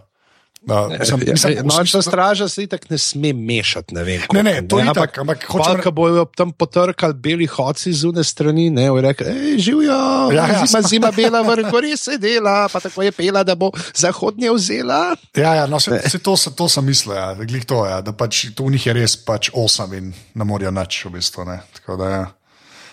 [1.63, 3.95] Nočna straža se itak ne sme mešati.
[3.95, 5.21] Ne, vem, ne, ne, to je tako.
[5.21, 5.81] Ampak, hočem...
[5.83, 9.95] ko bojo tam potrkali beli hodci z une strani, ne, in rekli: živijo,
[10.31, 14.51] ja, ja, zima, zima, bela, vrgori se dela, pa tako je pela, da bo zahodnje
[14.51, 15.15] vzela.
[15.35, 17.35] Ja, ja no, se, se to, se, to sem mislil, ja,
[17.67, 21.05] to, ja, da pač to v njih je res pač osam in ne morajo nič
[21.05, 21.47] v bistvu.
[21.47, 22.25] Ne, tako da, ja.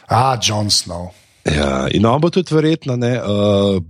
[0.08, 1.10] A, John Snow.
[1.44, 2.96] Ja, in on bo tudi verjetno.
[2.96, 3.82] Ne, uh,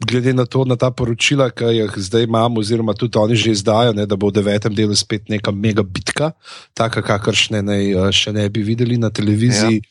[0.00, 3.92] glede na to, na ta poročila, ki jih zdaj imamo, oziroma tudi oni že izdajo,
[3.92, 6.32] ne, da bo v devetem delu spet neka mega bitka,
[6.74, 9.82] taka, kakršne ne, eh, še ne bi videli na televiziji.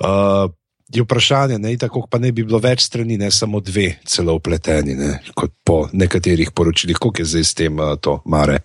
[0.00, 0.46] Ja.
[0.46, 0.54] Uh,
[0.88, 4.94] Je vprašanje, ne, tako pa ne bi bilo več strani, ne samo dve, celo upleteni,
[4.96, 8.62] ne, kot po nekaterih poročilih, kako je zdaj s tem uh, to, Mare.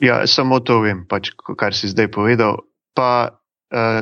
[0.00, 1.28] Ja, samo to vem, pač,
[1.60, 2.64] kar si zdaj povedal.
[2.96, 4.00] Pa uh,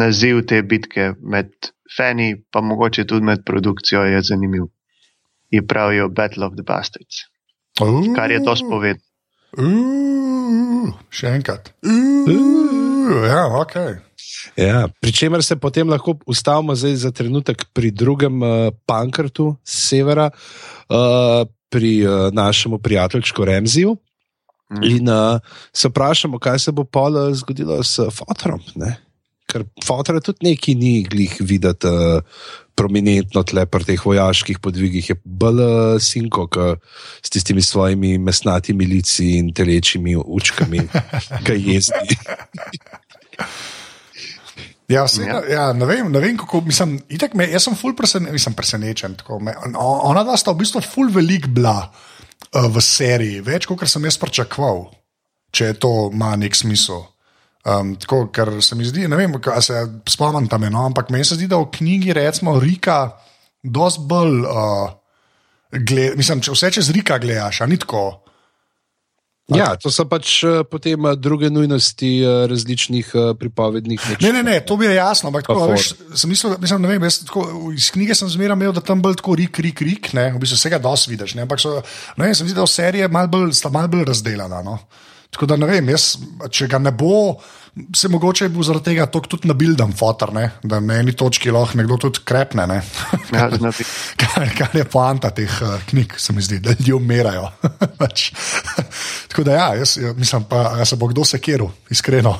[0.00, 1.52] naziv te bitke med
[1.92, 4.72] fani, pa mogoče tudi med produkcijo, je zanimiv
[5.52, 7.26] ji pravijo Battle of the Bastards.
[7.80, 9.00] Uh, kar je to spoved.
[9.52, 11.72] Uh, še enkrat.
[11.84, 13.76] Uh, ja, ok.
[14.56, 20.30] Ja, Pričemer se potem lahko ustavimo za trenutek pri drugem uh, pankrtu z severa,
[20.88, 23.96] uh, pri uh, našemu prijateljčku Remziju.
[24.72, 24.84] Mm.
[24.88, 25.40] In uh,
[25.72, 28.60] se vprašamo, kaj se bo pol zgodilo s fotorom.
[29.52, 31.92] Ker fotor je tudi neki ni glih videti.
[31.92, 36.48] Uh, prominentno tle pri teh vojaških podvigih, je bolj uh, sinko,
[37.20, 40.86] s tistimi svojimi mesnatimi lici in telečimi učkami,
[41.46, 42.16] ki jezdi.
[44.88, 45.42] Ja, vse, ja.
[45.48, 46.98] Ja, ne, vem, ne vem, kako mislim.
[47.34, 49.16] Me, jaz sem ful presen, presenečen.
[49.40, 54.04] Me, ona dva sta v bistvu ful velik bila uh, v seriji, več kot sem
[54.08, 54.84] jaz pričakoval,
[55.54, 57.06] če to ima nek smisel.
[57.62, 61.22] Um, tako, ker se mi zdi, ne vem, kaj se spomnim tam, no, ampak meni
[61.22, 63.12] se zdi, da v knjigi, recimo, Rika,
[63.62, 64.90] dosti bolj, uh,
[65.70, 68.22] gled, mislim, če vse čez Rika gledaš, a ni tako.
[69.52, 74.26] Ja, to so pač uh, potem uh, druge nujnosti uh, različnih uh, pripovednih načinov.
[74.26, 75.30] Ne, ne, ne, to mi je jasno.
[75.30, 78.82] Ampak tako, veš, sem mislil, mislim, vem, jaz, tako, iz knjige sem zmeraj imel, da
[78.86, 81.36] tam bolj tako rik, rik, rik, ne, v bistvu vsega dosti vidiš.
[81.38, 81.78] Ne, ampak so,
[82.16, 84.62] ne vem, sem videl, da serije mal bolj, sta mal bolj razdeljena.
[84.66, 84.78] No.
[85.32, 86.18] Tako da ne vem, jaz,
[86.52, 87.38] če ga ne bo,
[87.96, 90.44] se mogoče bo zaradi tega tudi nabilden fotor, ne?
[90.62, 92.66] da na eni točki lahko nekdo tudi krepne.
[92.68, 92.82] Ne?
[93.32, 93.46] Ja,
[94.20, 97.48] kar, kar je poanta teh uh, knjig, se mi zdi, da ljudje umirajo.
[98.00, 98.28] Pač.
[99.32, 102.36] Tako da ja, jaz, jaz mislim, pa se bo kdo sekiral, iskreno.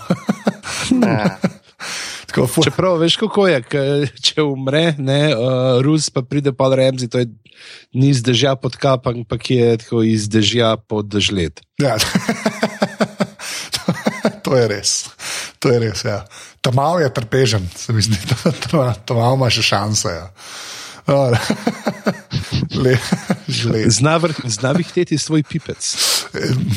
[1.01, 1.39] Ja.
[2.33, 3.59] Tako, Čeprav veš, kako je,
[4.25, 7.29] če umre, ne, uh, Rus pa pride pa Remzi, to je
[7.93, 11.61] ni iz dežja pod kap, ampak je tako iz dežja pod dežlet.
[11.83, 11.99] Ja.
[14.53, 14.91] To je res.
[15.65, 16.05] To je res.
[16.05, 16.21] Ja.
[16.61, 18.21] Ta mal je trpežen, se mi zdi,
[18.73, 20.13] da ta mal ima še šanse.
[20.13, 20.29] Ja.
[24.47, 25.81] Zna vihteti svoj pipec.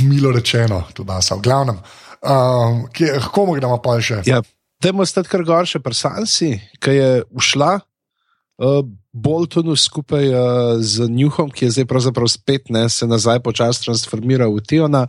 [0.08, 1.78] Milo rečeno, tudi nas, v glavnem.
[2.26, 2.88] Um,
[3.30, 4.24] komu gremo pa še?
[4.26, 4.42] Ja,
[4.82, 6.50] Temo stati kar gor še pri Sansi,
[6.84, 8.82] ki je ušla uh,
[9.16, 10.40] Boltonu skupaj uh,
[10.84, 15.06] z Njuhom, ki je zdaj pravzaprav spet ne, se nazaj počasi transformiral v Tiona.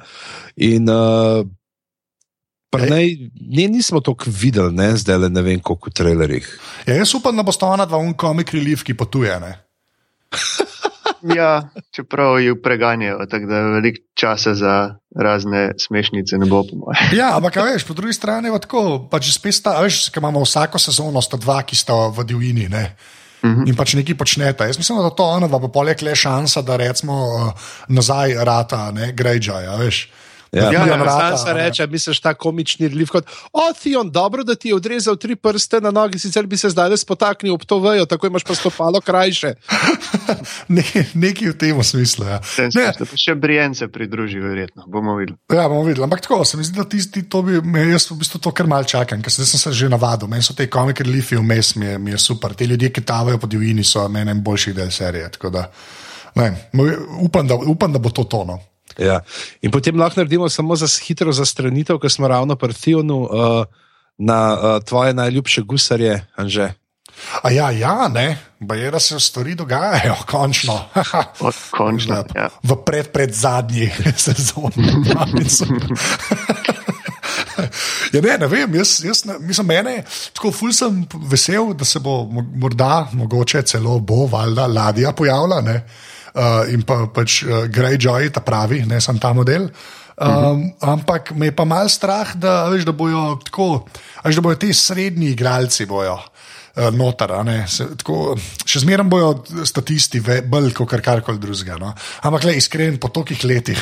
[0.56, 1.42] In, uh,
[2.74, 6.48] Ne, ne, nismo to videli, ne, zdaj le ne vem, koliko v trailerjih.
[6.86, 9.32] Ja, jaz upam, da bo sta ona dva unkomik relief, ki potuje.
[11.38, 14.74] ja, čeprav jih preganjajo, tako da veliko časa za
[15.16, 17.12] razne smešnice ne bo, po mojem.
[17.20, 20.82] ja, ampak veš, po drugi strani je tako, pač spet sta, veš, ker imamo vsako
[20.82, 22.68] sezono, sta dva, ki sta v divjini.
[22.68, 22.84] Ne?
[23.44, 23.70] Mhm.
[23.70, 24.66] In pač nekaj počnete.
[24.66, 28.90] Jaz mislim, da to ono, da bo poleg le šansa, da recimo uh, nazaj rata,
[28.92, 30.08] ne, grejžaja, veš.
[30.52, 34.54] Ja, ja, ja, ja se reče, misliš, ta komični relief kot, o, Theon, dobro, da
[34.54, 37.78] ti je odrezal tri prste na nogi, sicer bi se zdaj le spotaknil ob to
[37.82, 39.54] vejo, tako imaš pa stopalo krajše.
[40.76, 42.26] ne, nekaj v tem smislu.
[42.26, 42.40] Ja.
[42.74, 45.38] Ne, da pa še Brience pridruži, verjetno, bomo videli.
[45.52, 46.04] Ja, bomo videli.
[46.06, 48.54] Ampak tako, se mi zdi, da ti, ti to bi, me, jaz v bistvu to
[48.54, 50.30] kar mal čakam, ker sem se že navadil.
[50.30, 52.54] Meni so te komike reliefi vmes, mi, mi je super.
[52.54, 55.30] Te ljudje, ki tavajo po divjini, so meni najboljši del serije.
[55.50, 55.66] Da,
[56.38, 56.48] ne,
[57.20, 58.60] upam, da, upam, da bo to tono.
[58.98, 59.20] Ja.
[59.62, 63.64] In potem lahko naredimo samo za hitro zastranitev, ker smo ravno pri Tionu uh,
[64.18, 66.72] na uh, tvoje najljubše gusarje, Anže.
[67.42, 68.38] A ja, ja, ne,
[68.76, 70.84] je, da se stvari dogajajo, končno.
[71.70, 72.48] končno ja.
[72.62, 73.90] V pred, pred zadnji
[74.24, 74.72] sezoni.
[78.12, 80.02] Ja, ne, ne vem, jaz, jaz ne, mislim, mene,
[80.36, 80.98] tako ful sem
[81.30, 85.60] vesel, da se bo morda, mogoče celo bo, valjda, ladja pojavila.
[85.64, 85.76] Ne
[86.36, 89.70] uh, in pa, pač uh, Greyjoy, ta pravi, ne samo ta model.
[90.16, 90.72] Um, uh -huh.
[90.92, 93.84] Ampak me je pa mal strah, da, veš, da bojo tako,
[94.24, 96.18] veš, da bojo ti srednji igralci bojo.
[96.76, 97.32] Eh, notar.
[98.68, 99.30] Še zmeraj bojo
[99.64, 101.78] statisti, bolj kot kar koli drugega.
[101.80, 101.94] No?
[102.28, 103.80] Ampak, le, iskren po tolikih letih,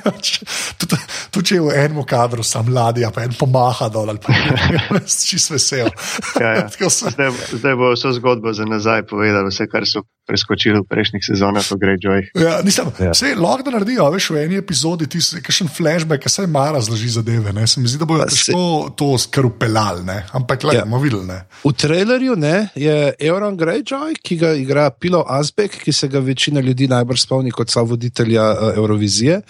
[0.80, 0.98] tudi,
[1.32, 4.36] tudi če je v enem kadru, sem mladi, pa en pomaha dol, ali pa
[5.30, 5.88] čist vesel.
[6.36, 6.68] Ja, ja.
[6.98, 11.64] zdaj, zdaj bo vse zgodbo za nazaj povedal, vse, kar so preskočili v prejšnjih sezonah,
[11.64, 12.28] ko gre Joy.
[12.36, 13.12] Ja, nisem, ja.
[13.16, 16.56] Vse lahko da naredijo, veš, v eni epizodi ti se kakšen flashback, ki se jim
[16.56, 17.52] razloži zadeve.
[17.56, 17.66] Ne?
[17.66, 18.62] Se mi zdi, da bojo težko
[18.98, 20.04] to skrupelali,
[20.36, 20.84] ampak le, ja.
[20.84, 21.40] bomo videli.
[21.64, 26.60] V trailerju ne, je Euron Greyjoy, ki ga igra Pilo Azbek, ki se ga večina
[26.60, 29.40] ljudi najbolj spomni kot so voditelja uh, Eurovizije.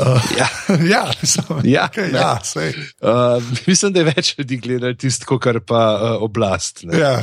[0.00, 0.48] Uh, ja,
[0.94, 2.40] ja, mislim, ja, okay, ja
[3.02, 6.84] uh, mislim, da je več ljudi gledalo tisto, kar pa uh, oblast.
[6.84, 7.20] Ne, ja,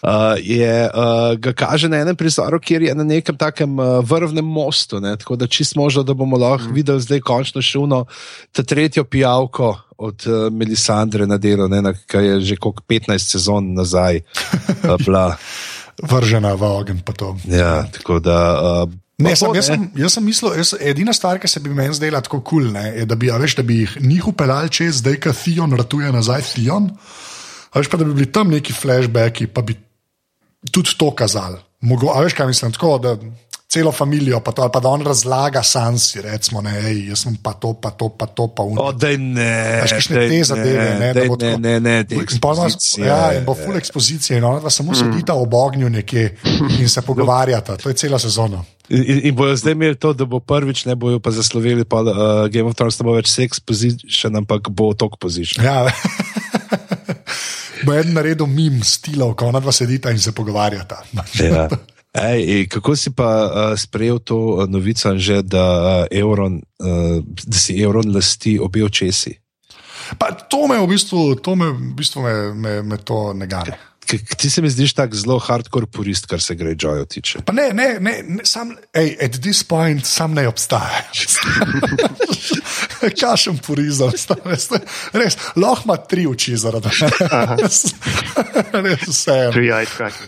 [0.00, 4.44] Uh, je, uh, ga kaže na enem prizoru, kjer je na nekem takem uh, vrvnem
[4.44, 5.00] mostu.
[5.00, 6.74] Ne, tako da čist možno, da bomo lahko mm.
[6.74, 8.06] videli zdaj končno šuno,
[8.52, 11.68] ta tretjo pijavko od uh, Melisandre na delo,
[12.08, 14.22] ki je že kot 15 sezon nazaj
[14.88, 15.36] uh,
[16.12, 17.02] vržena v ogen.
[17.44, 18.38] Ja, tako da.
[18.86, 21.94] Uh, Ne, sem, jaz, sem, jaz sem mislil, jaz, edina stvar, ki se bi meni
[21.96, 25.18] zdela tako kul, cool, je, da bi, veš, da bi jih njih upeljali čez, zdaj,
[25.24, 26.88] ko Theon ratuje nazaj Theon.
[27.74, 29.76] Veš pa, da bi bili tam neki flashbacki, pa bi
[30.72, 31.60] tudi to kazali.
[31.86, 33.16] Mogo, veš, kaj mislim, tako da
[33.70, 37.74] celo družino, pa, pa da on razlaga Sansi, recimo, ne, ej, jaz sem pa to,
[37.74, 38.82] pa to, pa to, pa uno.
[38.82, 43.46] Oh, dej ne, veš, kakšne te zadeve, ne, dej, ne, ne, ne, ne, ja, in
[43.46, 44.98] bo full ekspozicije, in ona samo mm.
[44.98, 46.26] sedita ob ognju nekje
[46.80, 48.62] in se pogovarjata, to je cela sezona.
[48.90, 52.14] In, in bojo zdaj imeli to, da bo prvič ne bojo pa zaslovili, pa uh,
[52.50, 55.62] Game of Thrones ne bo več sex position, ampak bo tok position.
[55.62, 55.86] Ja,
[57.86, 61.04] bo en naredil mim stilov, ko ona dva sedita in se pogovarjata.
[61.38, 61.68] Ja.
[62.10, 67.78] Ej, kako si pa uh, sprejel to novico, že, da, uh, Euron, uh, da si
[67.78, 69.30] Euron lasti obe očesi?
[70.18, 73.89] Pa to me v bistvu, to me, v bistvu me, me, me to ne gane.
[74.18, 77.42] Ti se mi zdiš tako zelo hardcore purist, kar se gre Jojo tiče.
[77.46, 81.04] Pa ne, ne, ne, ne sam, ej, at this point sam ne obstaja.
[83.20, 84.12] Kašem purizem,
[84.44, 84.68] res,
[85.12, 87.56] res, lahko ima tri oči zaradi tega.
[88.86, 89.38] Res vse.
[89.52, 90.10] Tri ajka.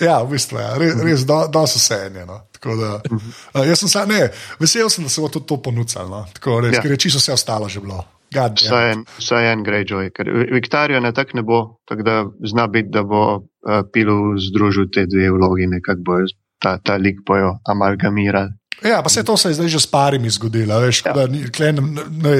[0.00, 2.40] Ja, v bistvu, ja, res, res do, do so se eno.
[2.60, 4.20] Da, uh, jaz sem se, ne,
[4.60, 6.08] vesel sem, da se bo tudi to ponudilo.
[6.08, 6.24] No.
[6.72, 6.80] Ja.
[6.80, 8.00] Ker je čisto vse ostalo že bilo.
[8.30, 12.16] Vsaj en Greyjoy, ker Viktorijo ne tako ne bo, tako da
[12.46, 16.18] zna biti, da bo uh, pilu združil te dve vlogi, nekako bo
[16.62, 18.54] ta, ta lik bojo amalgamirali.
[18.84, 21.12] Ja, pa se to se je zdaj že s parimi zgodilo, veš, ja.
[21.12, 21.44] da ni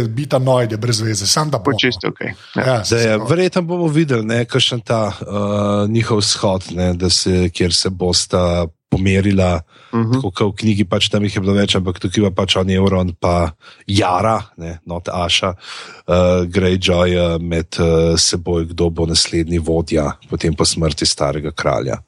[0.08, 1.72] biti nojd, brez veze, sam da bo.
[1.72, 2.20] Čisto ok.
[2.56, 2.82] Ja.
[3.04, 9.62] Ja, Verjetno bomo videli, kakšen ta uh, njihov shod, ne, se, kjer se bosta pomerila.
[9.92, 10.10] Uh mhm.
[10.10, 10.22] -huh.
[10.22, 13.14] Tako v knjigi pač tam jih je bilo več, ampak tukaj pa pač oni Euron,
[13.20, 13.52] pa
[13.86, 20.54] Jara, ne, not Aša, uh, Greyjoy uh, med uh, seboj, kdo bo naslednji vodja, potem
[20.54, 22.02] po smrti starega kralja.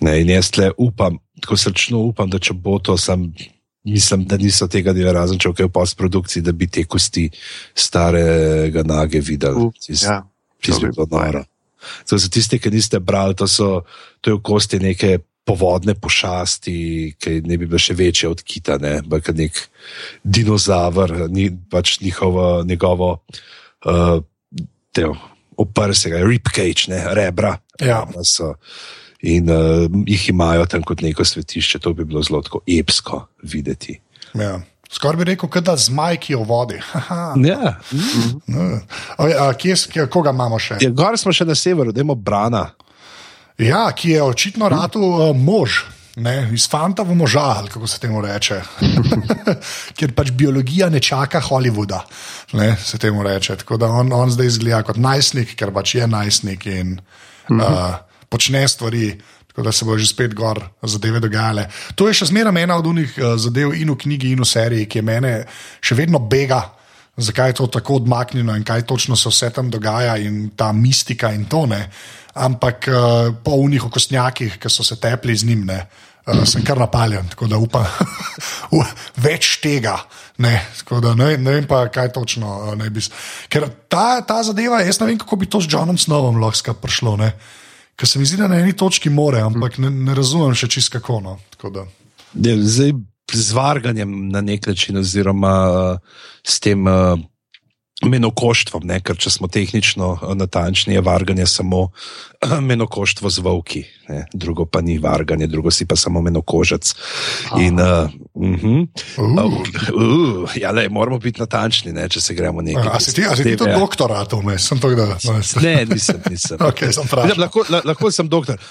[0.00, 3.32] Ne, in jaz le upam, tako srčno upam, da če bo to, sem
[3.86, 7.30] mislim, da niso tega dela, razen če v postprodukciji, da bi te kosti
[7.74, 9.70] starega nage videli.
[9.86, 10.22] Tis, Ja,
[10.62, 11.44] tis to bi bi bilo noro.
[12.10, 13.84] To za tiste, ki niste brali, to so
[14.20, 16.74] to kosti neke povodne pošasti,
[17.22, 19.60] ki ne bi bile še večje od kita, ne, ampak nek
[20.26, 23.12] dinozaver, ni pač njihovo, njegovo
[23.86, 24.18] uh,
[25.56, 27.56] oprsega, ribcage, ne, rebra.
[27.80, 28.02] Ja.
[28.24, 28.54] So,
[29.22, 34.00] in uh, jih imajo tam kot neko svetišče, to bi bilo zelo tako epsko videti.
[34.34, 34.58] Ja.
[34.90, 36.76] Skoraj bi rekel, da zmaj, ki je v vodi.
[37.48, 37.72] Ja,
[39.18, 40.76] Oj, a, kje, s- kje, koga imamo še?
[40.80, 42.68] ja, gor smo še na severu, da imamo brana.
[43.58, 45.70] Ja, ki je očitno ratu uh, mož.
[46.16, 48.60] Ne, iz fanta v moža, kako se temu reče.
[49.98, 52.00] Ker pač biologija ne čaka Hollywooda,
[52.56, 53.56] ne, se temu reče.
[53.56, 56.94] Tako da on, on zdaj izgleda kot najstnik, ker pač je najstnik in
[57.52, 57.96] uh,
[58.28, 59.12] počne stvari.
[59.52, 61.68] Tako da se bo že spet gor zadeve dogajale.
[61.96, 64.88] To je še zmeraj ena od unih uh, zadev in v knjigi, in v seriji,
[64.88, 65.36] ki je mene
[65.80, 66.62] še vedno bega,
[67.16, 71.32] zakaj je to tako odmaknjeno in kaj točno se vse tam dogaja in ta mistika
[71.32, 71.90] in to ne.
[72.34, 75.86] Ampak uh, po unih okostnjakih, ki so se tepli z njim, ne,
[76.26, 77.86] uh, sem kar napaljen, tako da upam,
[79.26, 79.96] več tega.
[80.38, 83.00] Ne, tako da ne, ne vem pa, kaj točno uh, ne bi.
[83.48, 87.16] Ker ta, ta zadeva, jaz ne vem, kako bi to s Johnom Snowom lahko prišlo.
[87.16, 87.32] Ne.
[87.96, 90.92] Ker se mi zdi, da na eni točki more, ampak ne, ne razumem še čist
[90.92, 91.20] kako.
[91.24, 91.38] No.
[91.72, 91.86] Da.
[92.36, 92.92] Ja, Zdaj,
[93.32, 95.98] z varganjem na nek način, oziroma uh,
[96.46, 97.18] s tem uh,
[98.04, 99.00] menokoštvom, ne?
[99.00, 104.26] ker če smo tehnično uh, natančni, je varganje samo uh, menokoštvo z volki, ne?
[104.34, 106.94] drugo pa ni varganje, drugo si pa samo menokožec.
[107.58, 108.86] In, uh, uh -huh.
[109.18, 110.44] Uh.
[110.44, 112.08] uh, ja, le, moramo biti natančni, ne?
[112.08, 112.88] če se gremo nekaj.
[112.92, 114.68] A si ti, a si ti to doktorat vmes?
[114.68, 115.16] Sem to, da no,
[115.62, 116.58] Ne, nisem, nisem.
[116.66, 117.04] Okay, sem
[117.38, 118.58] lahko, la, lahko sem doktor.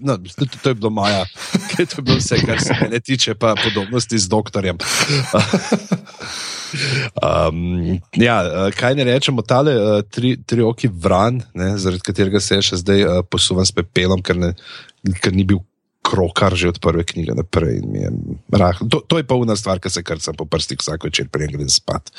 [0.00, 1.24] No, to, to je bilo moja,
[1.76, 4.78] to je bilo vse, kar se mene tiče, pa podobnosti z doktorjem.
[7.22, 12.40] Um, ja, eh, kaj ne rečemo, tale uh, tri, tri oki vran, ne, zaradi katerega
[12.42, 14.50] se je še zdaj uh, posuvan s pepelom, ker, ne,
[15.22, 15.62] ker ni bil
[16.04, 17.80] krokar že od prve knjige naprej.
[17.80, 18.10] je
[18.52, 21.56] rahlo- To, to je pa una stvar, ki se krcam po prstih vsak večer, preden
[21.56, 22.12] grem spat.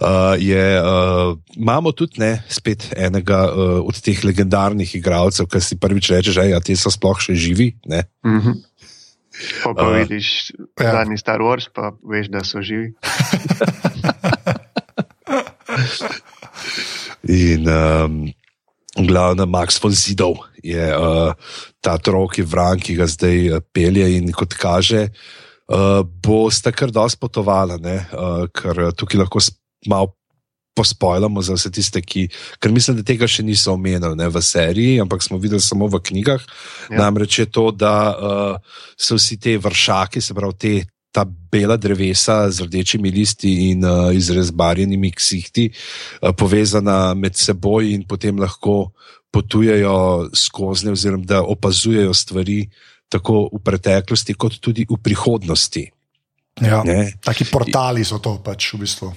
[0.00, 5.76] Uh, je, uh, imamo tudi ne, spet enega uh, od teh legendarnih igralcev, ki si
[5.76, 7.76] prvič rečeš, da ja, ti so sploh še živi.
[7.86, 8.08] Ne?
[8.24, 8.52] Mhm.
[9.62, 10.96] Pa, pa Uh, uh, vidiš ja.
[10.96, 12.96] zadnji Star Wars, pa veš, da so živi.
[17.28, 18.32] In um,
[18.96, 21.32] glavna Max von Zidov je uh,
[21.80, 25.08] ta troki vran, ki ga zdaj uh, pelje in kot kaže,
[25.68, 28.00] uh, bo sta kar dosti potovala, ne?
[28.12, 29.42] uh, ker tukaj lahko
[29.86, 30.14] malo
[30.76, 32.26] pospojljamo za vse tiste, ki,
[32.60, 36.02] ker mislim, da tega še niso omenili ne, v seriji, ampak smo videli samo v
[36.04, 36.42] knjigah.
[36.90, 36.98] Ja.
[37.00, 40.74] Namreč je to, da uh, so vsi te vršaki, se pravi te.
[41.16, 48.04] Ta bela drevesa z rdečimi listi in uh, izrezbarjenimi ksihti, uh, povezana med seboj, in
[48.04, 48.90] potem lahko
[49.32, 52.66] potujejo skozi, oziroma da opazujejo stvari
[53.08, 55.86] tako v preteklosti, kot tudi v prihodnosti.
[56.60, 56.82] Ja.
[56.84, 57.12] Ne?
[57.24, 59.12] Taki portali so to pač v bistvu.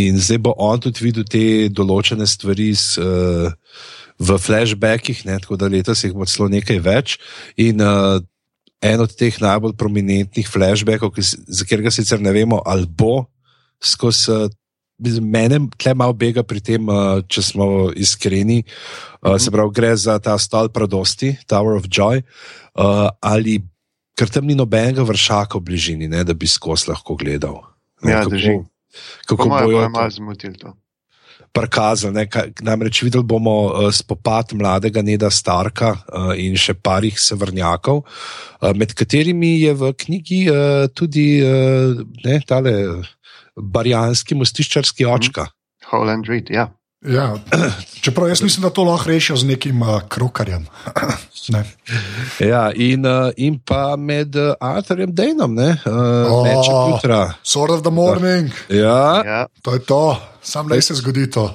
[0.00, 3.52] In zdaj bo on tudi videl te določene stvari s, uh,
[4.22, 7.16] v flashbackih, ne, tako da letos jih bo celo nekaj več.
[7.60, 8.20] In uh,
[8.82, 13.24] en od teh najbolj prominentnih flashbackov, ki, za katerega sicer ne vemo, ali bo
[13.82, 14.30] skozi.
[14.32, 14.50] Uh,
[15.02, 18.60] Mene tle malo bega pri tem, uh, če smo iskreni.
[19.18, 22.22] Uh, se pravi, gre za ta stolp radosti, Tower of Joy,
[23.18, 23.56] ali
[24.14, 27.58] ker tam ni nobenega vršaka v bližini, ne, da bi skozi lahko gledal.
[28.04, 28.60] Ne, Ja, drži.
[29.26, 30.76] Kako bojo malo zmotili to.
[31.52, 32.26] Prikazali.
[32.64, 38.94] Namreč videli bomo uh, spopad mladega Neda Starka uh, in še parih sevrnjakov, uh, med
[38.98, 42.76] katerimi je v knjigi uh, tudi uh, ne, tale
[43.56, 45.50] barjanski mostiščarski očka.
[45.90, 46.70] Holland Reed, ja.
[47.04, 47.34] Ja.
[48.00, 50.66] Čeprav jaz mislim, da to lahko rešijo z nekim uh, krokarjem.
[51.54, 51.64] ne.
[52.38, 55.92] Ja, in, uh, in pa med uh, Arthurjem Dejnom, ne, uh,
[56.32, 56.44] O.
[56.44, 57.32] meče jutra.
[57.44, 59.46] Sword of the morning, Ja, ja.
[59.62, 61.48] to je to, sam le se zgodi to.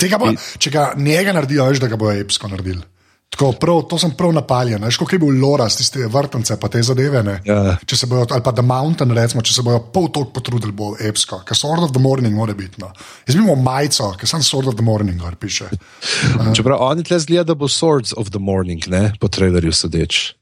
[0.00, 2.82] Tega bo, če ga njega naredijo, veš, da ga bo epsko naredili.
[3.30, 4.84] Tako, prav, to sem prav napaljen.
[4.84, 7.22] Veš, kako je bil Loras, tiste vrtance, pa te zadeve.
[7.22, 7.40] ne.
[7.44, 7.76] Ja.
[7.86, 10.94] Če se bojo, ali pa The Mountain, recimo, če se bojo pol toliko potrudili, bo
[11.00, 11.42] epsko.
[11.44, 12.80] Ker Sword of the morning mora biti.
[12.80, 12.92] No.
[13.26, 15.68] Jaz bi imel majico, ker sem Sword of the morning, gor piše.
[16.56, 20.32] čeprav oni tle zgleda, da bo Swords of the Morning, ne, po trailerju sodeč.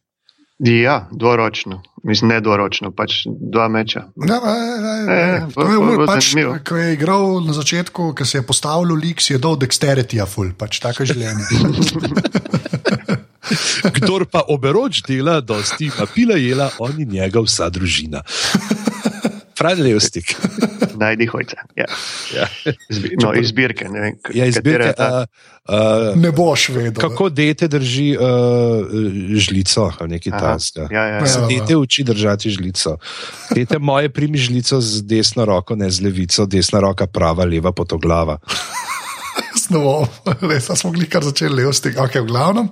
[0.59, 1.83] Ja, dvoročno.
[2.05, 4.05] Mislim, ne dvoročno, pač dva meča.
[4.29, 4.53] Ja, e,
[5.11, 6.59] e, e, to je bo pač, zanimivo.
[6.69, 10.29] ko je igral na začetku, ko se je postavil lik, si je dal dexterity, a
[10.31, 11.49] ful, pač tako je življenje.
[13.83, 18.23] Kdor pa oberoč dela, dosti pa pila jela, on in njega vsa družina.
[19.55, 20.35] Pravi Levstik.
[20.99, 21.57] Najdi hojca.
[21.77, 21.87] Ja.
[22.37, 22.47] Ja.
[22.89, 23.87] Zbi, no, izbirke.
[23.89, 25.27] Ne, vem, Ja, izbirke, ta.
[25.69, 25.75] uh,
[26.15, 26.95] uh, Ne boš vedel.
[27.01, 28.27] kako dete drži uh,
[29.37, 30.89] žlico ali nekaj Aha, takega.
[30.91, 31.27] Ja, ja, Ja.
[31.27, 31.47] ja.
[31.49, 32.97] Dete uči držati žlico.
[33.55, 38.39] Dete moje primi žlico z desno roko, ne z levico, desna roka prava, leva potoglava.
[39.65, 40.05] Snovo,
[40.45, 42.69] res smo gli kar začeli levsti, ok, v glavnem.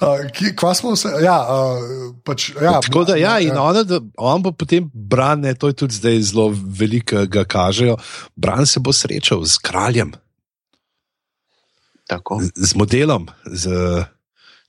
[0.00, 4.00] Uh, ki, kva smo se, ja, uh, pač, ja, Tako da, ja, in ona, da,
[4.20, 7.96] on bo potem bran, ne, to je tudi zdaj zelo veliko, ga kažejo.
[8.36, 10.12] Bran se bo srečal z kraljem,
[12.06, 12.40] Tako.
[12.42, 13.70] z- z modelom, z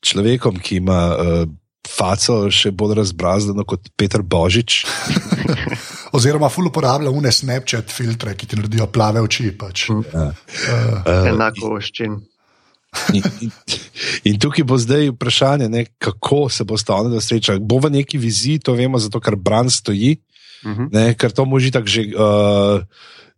[0.01, 1.43] človekom, ki ima uh,
[1.85, 4.83] faco še bolj razbrazdano kot Petr Božič.
[6.11, 9.51] Oziroma, ful uporablja une Snapchat filtre, ki ti naredijo plave oči.
[9.57, 9.87] Pač.
[9.89, 10.31] Ja.
[10.31, 12.17] Uh, Enako oščin.
[13.15, 13.51] In, in,
[14.27, 17.55] in tukaj bo zdaj vprašanje, ne, kako se bo stavljeno sreča.
[17.59, 20.17] Bo v neki viziji, to vemo, zato ker Bran stoji,
[20.61, 20.91] Mhm.
[20.93, 22.01] ne, ker to može tako že.
[22.13, 22.83] Uh,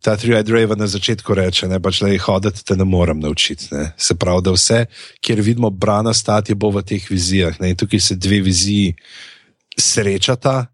[0.04, 3.70] Ta Three-Eyed Raven na začetku reče, da pač, hoditi te ne morem naučiti.
[3.72, 3.94] Ne.
[3.96, 4.82] Se pravi, da vse,
[5.24, 7.56] kjer vidimo brana stati, bo v teh vizijah.
[7.60, 7.70] Ne.
[7.72, 8.92] In tukaj se dve viziji
[9.80, 10.66] srečata,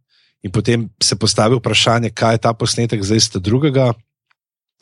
[0.42, 3.92] in potem se postavi vprašanje, kaj je ta posnetek zdaj sta drugega.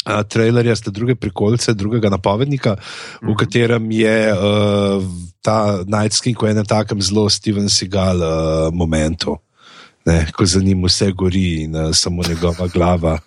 [0.09, 2.77] Uh, trailerja sta druge prikolice, drugega napovednika,
[3.21, 5.03] v katerem je uh,
[5.43, 8.31] ta Nightskin, ko je na takem zelo Steven Seagal uh,
[8.73, 9.35] momentu,
[10.07, 13.19] ne, ko za njim vse gori in uh, samo njegova glava.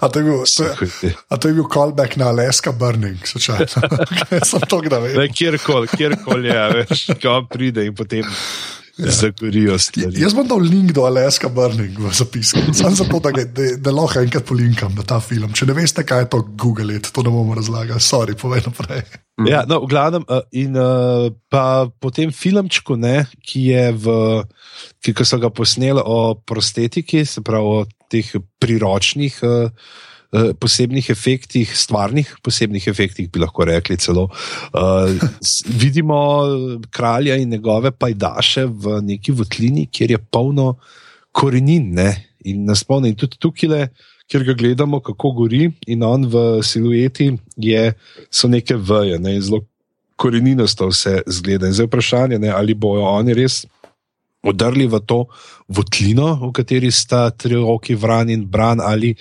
[0.00, 0.64] a, to je bil, to,
[1.02, 3.82] je- a to je bil callback na Alaska Burning, sočasno.
[4.52, 5.24] Sem to kdaj vedel.
[5.24, 8.22] Ne, kjerkoli, kjerkoli je, veš, kam pride in potem
[8.98, 9.10] ja.
[9.10, 10.20] zagorijo stvari.
[10.20, 14.22] Jaz bom dal link do Alaska Burning v zapisku, samo zato, da, da, da lahko
[14.22, 15.52] enkrat polinkam na ta film.
[15.54, 19.04] Če ne veste, kaj je to, Google it, to ne bomo razlagali, sorry, povej naprej.
[19.46, 24.18] Ja, no, v glavnem, uh, in uh, pa potem filmčku, ne, ki je v,
[25.04, 29.40] ki so ga posneli o prostetiki, se pravi o teh priročnih.
[29.46, 30.06] Uh,
[30.60, 34.26] Posebnih efektih, stvarnih posebnih efektih, bi lahko rekli celo.
[34.76, 35.08] Uh,
[35.80, 36.18] vidimo
[36.90, 40.74] kralja in njegove pajdaše v neki votlini, kjer je polno
[41.32, 41.94] korenin.
[41.94, 42.10] Ne?
[42.44, 43.88] In nas spomni, in tudi tukaj, le,
[44.28, 47.92] kjer ga gledamo, kako gori, in on v silueti je,
[48.30, 49.38] so neke veje, ne?
[49.40, 49.64] zelo
[50.18, 51.66] koreninasto vse zgleda.
[51.66, 52.52] In zdaj je vprašanje, ne?
[52.52, 53.62] ali bojo oni res
[54.42, 55.26] odrli v to
[55.68, 59.14] votlino, v kateri sta tri roki vran in bran, ali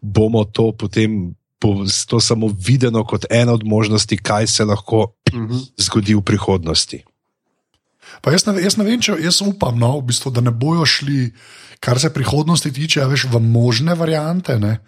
[0.00, 1.34] bomo to potem.
[1.62, 5.78] bo To samo videno kot ena od možnosti, kaj se lahko Mhm.
[5.78, 7.04] zgodi v prihodnosti.
[8.20, 10.82] Pa jaz, ne, jaz ne vem, če jaz upam, no, v bistvu, da ne bojo
[10.86, 11.32] šli,
[11.80, 14.58] kar se prihodnosti tiče, a veš, v možne variante.
[14.58, 14.82] Ne?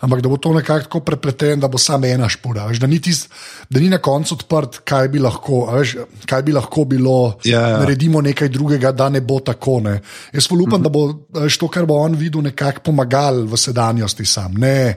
[0.00, 2.64] Ampak da bo to nekako tako prepleteno, da bo samo ena špura.
[2.70, 3.28] Veš, da, ni tist,
[3.70, 5.96] da ni na koncu odprt, kaj bi lahko, a veš,
[6.26, 7.36] kaj bi lahko bilo.
[7.44, 7.78] Ja, ja.
[7.82, 9.80] Naredimo nekaj drugega, da ne bo tako.
[9.84, 9.98] Ne?
[10.32, 11.06] Jaz pa upam, da bo
[11.42, 14.56] veš, to, kar bo on videl, nekako pomagal v sedanjosti sam.
[14.60, 14.96] Ne,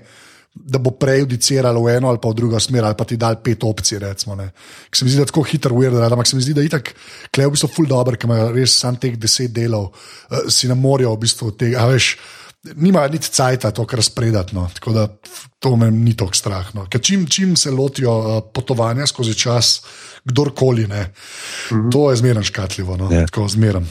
[0.53, 3.63] da bo prejudiciralo v eno ali pa v drugo smer, ali pa ti dal pet
[3.63, 3.99] opcij.
[3.99, 4.37] Recimo.
[4.37, 6.69] Ker se mi zdi, da je tako hitro uver, ampak se mi zdi, da je
[6.69, 6.93] itak,
[7.33, 10.77] klej v bistvu ful dobr, ker imajo res sam teh deset delov, uh, si ne
[10.77, 12.15] morejo v bistvu tega, a veš.
[12.63, 14.55] Nima niti cajta to, kar spredati.
[14.55, 14.69] No.
[14.73, 15.07] Tako da
[15.59, 16.75] to me ni tako strah.
[16.75, 16.85] No.
[16.89, 19.81] Ker čim, čim se lotijo uh, potovanja skozi čas,
[20.23, 21.91] kdorkoli ne, mm -hmm.
[21.91, 22.97] to je zmerno škatljivo.
[22.97, 23.11] No.
[23.11, 23.25] Ja.
[23.25, 23.85] Tako zmerno.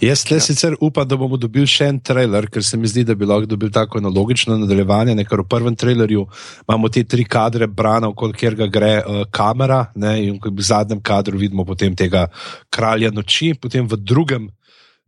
[0.00, 0.40] Jaz tle ja.
[0.40, 3.48] sicer upam, da bomo dobili še en trailer, ker se mi zdi, da bi lahko
[3.50, 5.14] dobili tako eno logično nadaljevanje.
[5.18, 6.26] Ne, ker v prvem trailerju
[6.68, 11.02] imamo te tri kadre, brana, okoli kjer ga gre uh, kamera, ne, in v zadnjem
[11.02, 12.28] kadru vidimo potem tega
[12.70, 14.48] kralja noči, potem v drugem.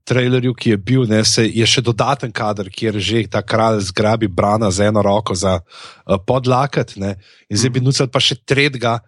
[0.05, 4.29] Trailerju, ki je bil, ne, se, je še dodaten kader, kjer že ta kralj zgrabi
[4.29, 7.17] brana z eno roko za uh, podlaket, ne,
[7.49, 8.99] in zdaj bi nucali pa še tretjega,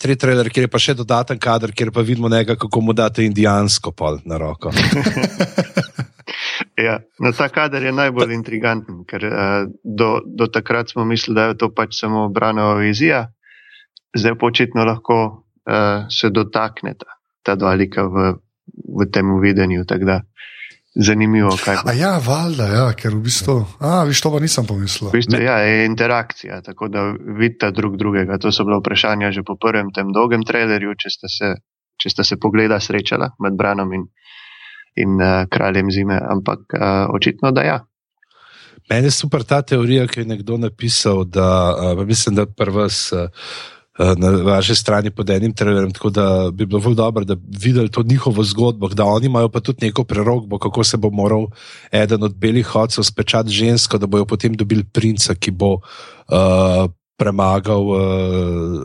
[0.00, 3.26] tretji trailer, kjer je pa še dodaten kader, kjer pa vidimo nekaj, kako mu date
[3.28, 4.72] indijansko pol na roko.
[6.78, 11.44] Ja, no, ta kader je najbolj intriganten, ker uh, do, do takrat smo mislili, da
[11.50, 13.26] je to pač samo branova vizija,
[14.16, 18.32] zdaj pa očitno lahko uh, se dotakneta ta dva lika v,
[18.92, 19.32] v tem
[20.04, 20.20] da
[20.94, 25.08] Zanimivo, kaj A ja, valjda, ja, ker v bistvu, a, viš, to pa nisem pomislil.
[25.08, 28.36] V bistvu, ja, je interakcija, tako da vidita drug drugega.
[28.38, 31.54] To so bila vprašanja že po prvem tem dolgem trailerju, če sta se,
[31.96, 34.04] če sta se pogleda srečala med Branom in,
[35.00, 37.78] in uh, kraljem zime, ampak uh, očitno da ja.
[38.90, 41.48] Meni je super ta teorija, ki je nekdo napisal, da
[41.96, 43.12] uh, mislim, da prvs.
[43.16, 43.32] Uh,
[43.98, 47.90] Na vaši strani pod enim trailerjem, tako da bi bilo zelo dobro, da bi videli
[47.90, 51.46] to njihovo zgodbo, da oni imajo pa tudi neko prerogbo, kako se bo moral
[51.92, 57.82] eden od belih hodcev spečati žensko, da bojo potem dobili princa, ki bo uh, premagal
[57.88, 57.98] uh,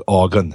[0.08, 0.53] ogen.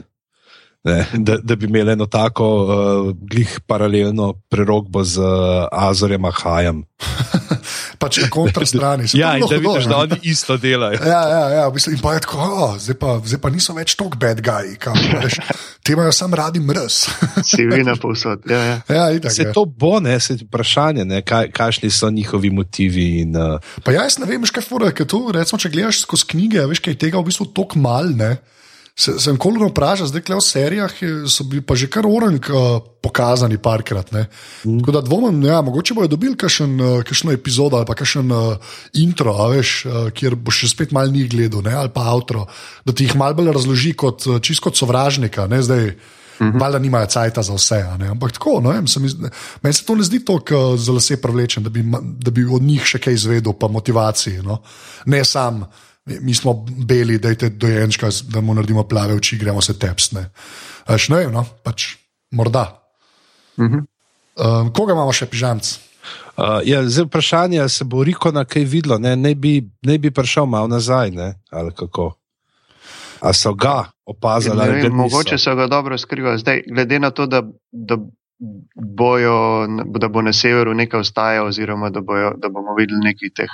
[0.85, 6.85] Ne, da, da bi imeli eno tako uh, glih paralelno prerogbo z uh, Azorjem Ahajem.
[8.03, 9.07] pač na kontrastrani.
[9.15, 10.99] ja, in da vidiš, da oni isto delajo.
[11.07, 13.75] ja, ja, ja, v bistvu, in pa je tako, oh, zdaj, pa, zdaj pa niso
[13.77, 15.39] več tako bad guy, kam reš.
[15.83, 16.99] Te imajo sam radi mrz.
[17.53, 18.47] Si vina povsod.
[18.51, 18.77] Ja, ja.
[18.89, 19.53] ja, itak, Se ja.
[19.55, 23.07] to bo, ne, se vprašanje, ne, kaj, kakšni so njihovi motivi.
[23.23, 26.05] In, uh, Pa ja, jaz ne vem, veš, kaj fora, ker to, recimo, če gledaš
[26.07, 28.37] skozi knjige, veš, kaj je tega v bistvu tako mal, ne.
[28.93, 32.77] Se, sem kolno vprašal, zdaj le v serijah so bili pa že kar orang uh,
[33.01, 34.13] pokazani parkrat.
[34.13, 34.79] Mm.
[34.85, 38.61] Tako da dvomim, ja, mogoče bojo dobili kakšen, uh, kakšno epizodo ali pa kakšen uh,
[39.01, 42.45] intro, veš, uh, kjer boš še spet malo njih gledal, ne, ali pa outro,
[42.85, 45.47] da ti jih malo bolj razloži kot čisto kot sovražnika.
[45.49, 45.95] Ne, zdaj,
[46.41, 46.59] Mhm.
[46.59, 48.09] Valjda nimajo cajta za vse, ne?
[48.09, 49.31] ampak tako, no, vem, se zdi-
[49.63, 52.83] meni se to ne zdi tako za lase privlečen, da bi, da bi od njih
[52.83, 54.41] še kaj izvedel, pa motivaciji.
[54.43, 54.59] No?
[55.07, 55.63] Ne sam,
[56.07, 60.31] mi- smo beli, da je dojenčka, da mu naredimo plave oči, gremo se tepsne.
[60.87, 61.97] Až ne vem, no, pač
[62.31, 62.83] morda.
[63.61, 63.79] Mhm.
[64.37, 65.79] Um, koga imamo še pižamc?
[66.37, 69.99] uh, ja, zdaj vprašanje, ali se bo Riko na kaj videlo, ne, ne, bi, ne
[69.99, 72.15] bi prišel malo nazaj, ne, ali kako.
[73.21, 74.57] A so ga opazili?
[74.57, 76.39] Ne Vem, mogoče so ga dobro skrivali.
[76.39, 77.43] Zdaj, glede na to, da,
[77.73, 77.97] da,
[78.75, 79.67] bojo,
[79.99, 83.51] da bo na severu nekaj ostaja, oziroma da, bojo, da bomo videli nekaj teh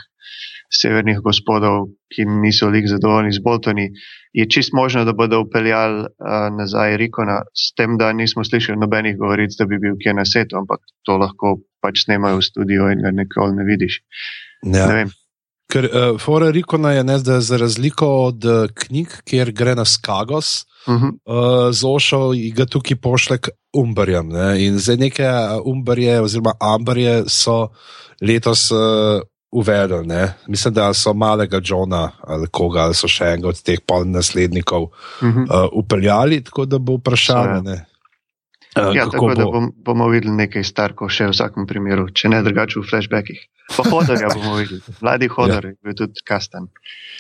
[0.72, 3.86] severnih gospodov, ki niso lik zadovoljni z Boltoni,
[4.32, 9.16] je čist možno, da bodo upeljali uh, nazaj Rikona, s tem, da nismo slišali nobenih
[9.18, 13.02] govoric, da bi bil kje na svetu, ampak to lahko pač snemajo v studiu in
[13.04, 14.02] ga nikoli ne vidiš.
[14.66, 14.86] Ja.
[14.86, 15.14] Ne vem.
[15.68, 20.64] Ker uh, Fora Rikona je ne, za razliko od uh, knjig, kjer gre na Skagos,
[20.88, 21.12] Uh -huh.
[21.24, 24.28] uh, Zošo ga tukaj pošle k Umbarjem.
[24.28, 24.64] Ne?
[24.64, 25.28] In zdaj neke
[25.64, 27.68] Umbarje oziroma Ambarje so
[28.20, 29.20] letos uh,
[29.50, 30.06] uvedli.
[30.06, 30.34] Ne?
[30.46, 34.82] Mislim, da so malega Johna ali koga, ali so še enega od teh pol naslednikov
[34.82, 35.42] Uh -huh.
[35.42, 37.62] uh, upeljali, tako da bo vprašanje.
[37.62, 37.84] ne,
[38.76, 39.50] Uh, Ja, tako da bo.
[39.50, 43.40] bom, bomo videli nekaj starkov, še v vsakem primeru, če ne drugače v flashbackih.
[43.76, 44.80] Pa hodorja bomo videli.
[45.00, 46.68] Mladi hodor je bil tudi kastan.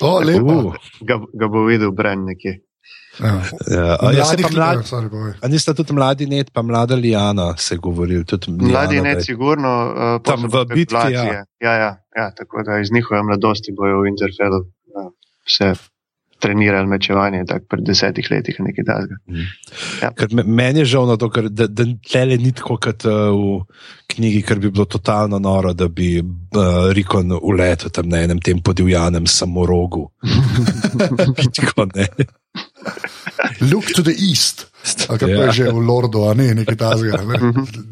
[0.00, 0.20] O.
[0.20, 2.60] Uh, Ga, ga bo videl Bren nekje.
[3.18, 3.42] Ja.
[3.70, 4.88] ja, a, ja, se pa mlad, ljudi,
[5.58, 8.24] sorry, tudi mladi net, pa mlada Lijana se govorili.
[8.24, 9.72] tudi Mladi Lijana, ne, da je- sigurno.
[10.16, 11.24] Uh, Tam v bitki, ja.
[11.24, 12.30] ja, ja, ja.
[12.30, 15.12] Tako da iz njihove mladosti bojo v Interfellu uh,
[15.48, 15.74] se
[16.40, 19.16] trenirali mečevanje, tako pred desetih letih ali nekaj takega.
[20.14, 23.64] Ker me- Meni je žal, to, ker, da, da tle ni tako kot uh, v
[24.06, 26.28] knjigi, ker bi bilo totalno noro, da bi uh,
[26.92, 30.10] Rikon uletel tam na enem tem podivjanem samorogu.
[31.36, 32.06] Bitko, ne.
[33.62, 34.66] Look to the east.
[35.06, 35.42] Kako Ja.
[35.42, 36.76] je že v Lordu, a ne nekaj.
[37.02, 37.38] Ne?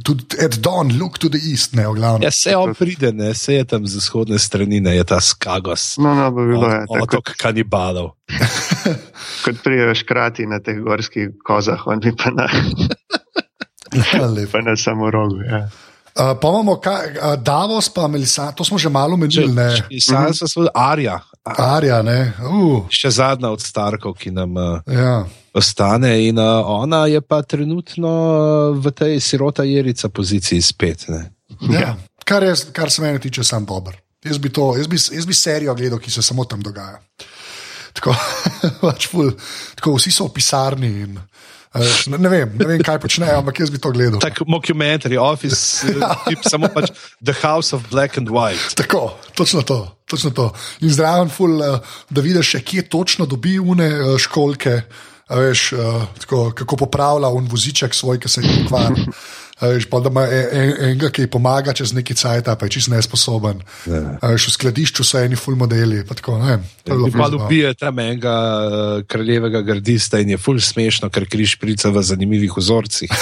[0.01, 2.22] Tudi At dawn, look to the east, ne, v glavnem.
[2.22, 5.99] Ja, se on pride, ne, se je tam z vzhodne strani, ne, je ta Skagos.
[5.99, 6.78] No, no, bi bilo je.
[6.80, 8.11] Ot- Tako, Otok kanibalov.
[9.45, 12.47] kot prijejo škrati na teh gorskih kozah, on bi pa na,
[14.12, 14.53] Ja, lepo.
[14.53, 15.43] pa na samorogu.
[15.43, 15.68] Ja.
[16.16, 20.00] Uh, pa imamo kaj, uh, Davos, pa Melisa, to smo že malo menili, ne.
[20.00, 22.32] Sam sem svoj Arja, Arja, ne.
[22.40, 25.26] Uh, še zadnja od Starkov, ki nam uh, ja.
[25.52, 26.14] ostane.
[26.24, 28.12] In uh, ona je pa trenutno
[28.80, 31.04] v tej sirota jerica poziciji spet.
[31.12, 31.20] Ne.
[31.68, 31.92] Ja.
[32.24, 34.00] Kar, je, kar se mene tiče, sem dober.
[34.24, 36.96] Jaz bi, to, jaz, bi, jaz bi serijo gledal, ki se samo tam dogaja.
[37.96, 38.16] Tako,
[38.82, 39.30] pač ful,
[39.76, 40.90] tako vsi so v pisarni.
[41.04, 41.20] In,
[42.12, 44.20] ne, ne, vem, ne vem, kaj počnejo, ampak jaz bi to gledal.
[44.22, 48.74] Tak mockumentary, office, uh, tip, samo pač The House of Black and White.
[48.78, 49.96] Tako, točno to.
[50.06, 50.52] Točno to.
[50.80, 51.78] In zraven, ful, eh,
[52.10, 54.80] da vidiš, kje točno dobi une eh, školke,
[55.28, 59.04] veš, eh, tako, kako popravlja un voziček svoj, ki se jim ukvarja.
[59.57, 62.74] A Veš, pa da ima e- en- enega, ki pomaga čez neki cajt, pa je
[62.76, 63.62] čist nesposoben.
[64.20, 66.02] A Veš, v skladišču so eni full modeli.
[66.04, 71.09] pa Tako, ne, je pa ubije tam enega uh, kraljevega gardista in je ful smešno,
[71.09, 73.11] ker križ prica v zanimivih vzorcih.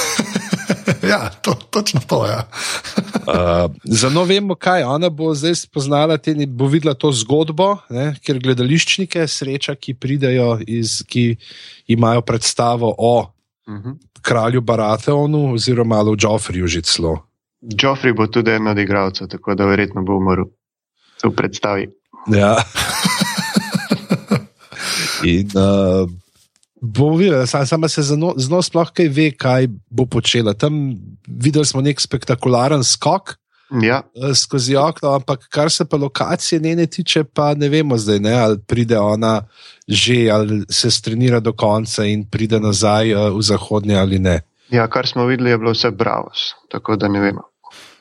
[1.04, 2.26] Ja, to, točno to.
[2.26, 2.46] Ja.
[3.24, 8.10] Uh, za no vemo, kaj ona bo zdaj spoznala, te, bo videla to zgodbo, ne,
[8.20, 11.38] ker gledališčnike sreča, ki pridejo iz, ki
[11.88, 13.14] imajo predstavo o
[13.66, 13.96] Uh -huh.
[14.22, 17.26] kralju Baratheonu oziroma o Joffriju že celo.
[17.62, 20.44] Joffrey bo tudi en od igralcev, tako da verjetno bo umrl
[21.24, 21.88] v predstavi.
[22.28, 22.56] Ja.
[25.24, 26.10] In uh,
[26.80, 30.54] bomo videli, sam, sama se zelo sploh kaj ve, kaj bo počela.
[30.54, 30.92] Tam
[31.28, 33.36] videli smo nek spektakularen skok.
[33.70, 38.20] Ja, eh, skozi okno, ampak kar se pa lokacije njene tiče, pa ne vemo zdaj,
[38.20, 39.42] ne, ali pride ona
[39.88, 44.40] že, ali se strenira do konca in pride nazaj eh, v zahodnje ali ne.
[44.70, 47.42] ja, kar smo videli, je bilo vse bravos, tako da ne vemo.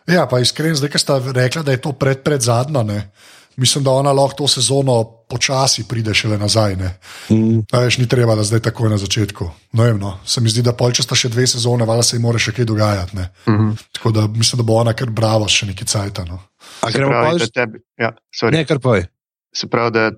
[0.07, 2.83] ja, pa iskreno, zdaj, ki sta rekla, da je to pred, pred zadnja.
[2.83, 3.11] Ne.
[3.55, 6.75] Mislim, da ona lahko to sezono počasi pride šele nazaj.
[6.77, 6.91] Ne.
[7.33, 7.63] Mm.
[7.73, 9.49] Veš, ni treba, da zdaj takoj na začetku.
[9.73, 10.13] No, vem, no.
[10.25, 13.17] Se mi zdi, da polčasta še dve sezone, vala se jim mora še kaj dogajati.
[13.17, 13.29] ne.
[13.49, 13.73] Mhm.
[13.97, 16.23] Tako da mislim, da bo ona kar bravo še neki cajt.
[16.29, 16.39] No.
[16.85, 17.49] A gremo pa še?
[17.49, 18.61] tebi, ja, sorry.
[18.61, 19.07] Ne, kar poj.
[19.53, 20.11] Se pravi, da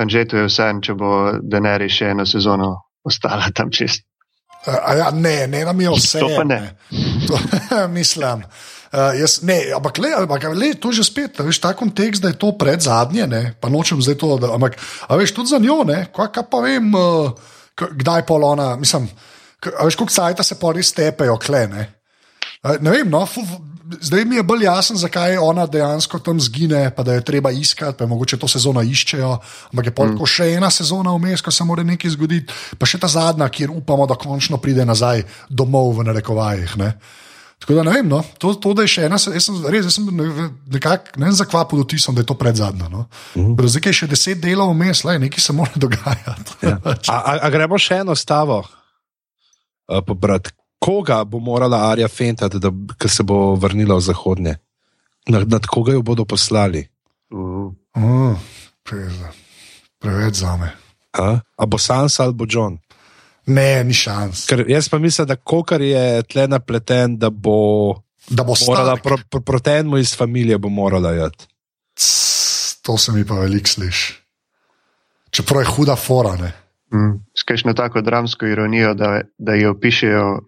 [0.00, 1.10] Anžetu je vse, če bo
[1.42, 2.72] Deneri še eno sezono
[3.04, 4.06] ostala tam čist.
[4.62, 6.20] A, a ja, ne, ne, nam je vse.
[6.22, 6.60] To pa ne.
[7.26, 7.40] To,
[7.98, 8.44] mislim.
[8.92, 12.28] Uh, jaz, ne, ampak, le, ampak le, to je že spet, veš, ta kontekst, da
[12.28, 14.76] je to pred zadnje, ne, pa nočem zdaj to, da, ampak,
[15.08, 17.32] a veš, tudi za njo, ne, kaj, kaj pa vem, uh,
[17.72, 19.08] kdaj pol ona, mislim,
[19.64, 21.88] a veš, koliko cajta se pa res tepejo, kle, ne.
[22.60, 23.40] A, ne vem, no, fu,
[24.00, 27.98] zdaj mi je bolj jasno, zakaj ona dejansko tam zgine, pa da je treba iskati,
[27.98, 29.32] pa mogoče to sezono iščejo,
[29.72, 30.28] ampak je pol mm.
[30.28, 34.06] še ena sezona vmes, ko se mora nekaj zgoditi, pa še ta zadnja, kjer upamo,
[34.06, 36.76] da končno pride nazaj domov v narekovajih.
[36.82, 36.92] Ne.
[37.62, 39.94] Tako da ne vem, no, to, to da je še ena, jaz sem res, jaz
[39.94, 42.88] sem ne- nekako, ne vem zakva pod vtisom, da je to pred zadnja.
[42.90, 43.04] No.
[43.38, 43.54] Mm.
[43.54, 46.58] Zdaj je še deset delov vmes, le, nekaj se mora dogajati.
[46.66, 46.74] Ja.
[46.82, 50.50] A, a, a gremo še eno stavo uh, pobrati.
[50.82, 52.72] Koga bo morala Arja fentati, da
[53.06, 54.56] se bo vrnila v zahodnje?
[55.30, 56.82] Nad, nad koga jo bodo poslali?
[57.30, 58.32] Uh, Uh,
[58.88, 59.28] pizda.
[60.00, 60.72] Preveč za me.
[61.12, 62.78] A, a bo Sansa ali bo John?
[63.46, 64.46] Ne, ni šans.
[64.46, 69.16] Ker jaz pa mislim, da kokar je tle napleten, da bo Da bo morala pro,
[69.30, 71.46] pro, proti enemu iz familije bo morala jeti.
[72.82, 74.14] To se mi pa veliko sliši.
[75.30, 76.36] Čeprav je huda fora.
[76.36, 76.52] Ne?
[76.94, 80.40] mm, Skajšno tako dramsko ironijo, da, da jo pišejo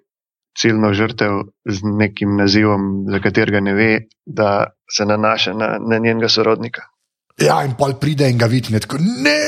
[0.59, 1.31] ciljno žrtev
[1.65, 4.67] z nekim nazivom, za katerega ne ve, da
[4.97, 6.83] se nanaša na, na njenega sorodnika.
[7.43, 9.39] Ja, in pol pride in ga vidi, ne tako, ne,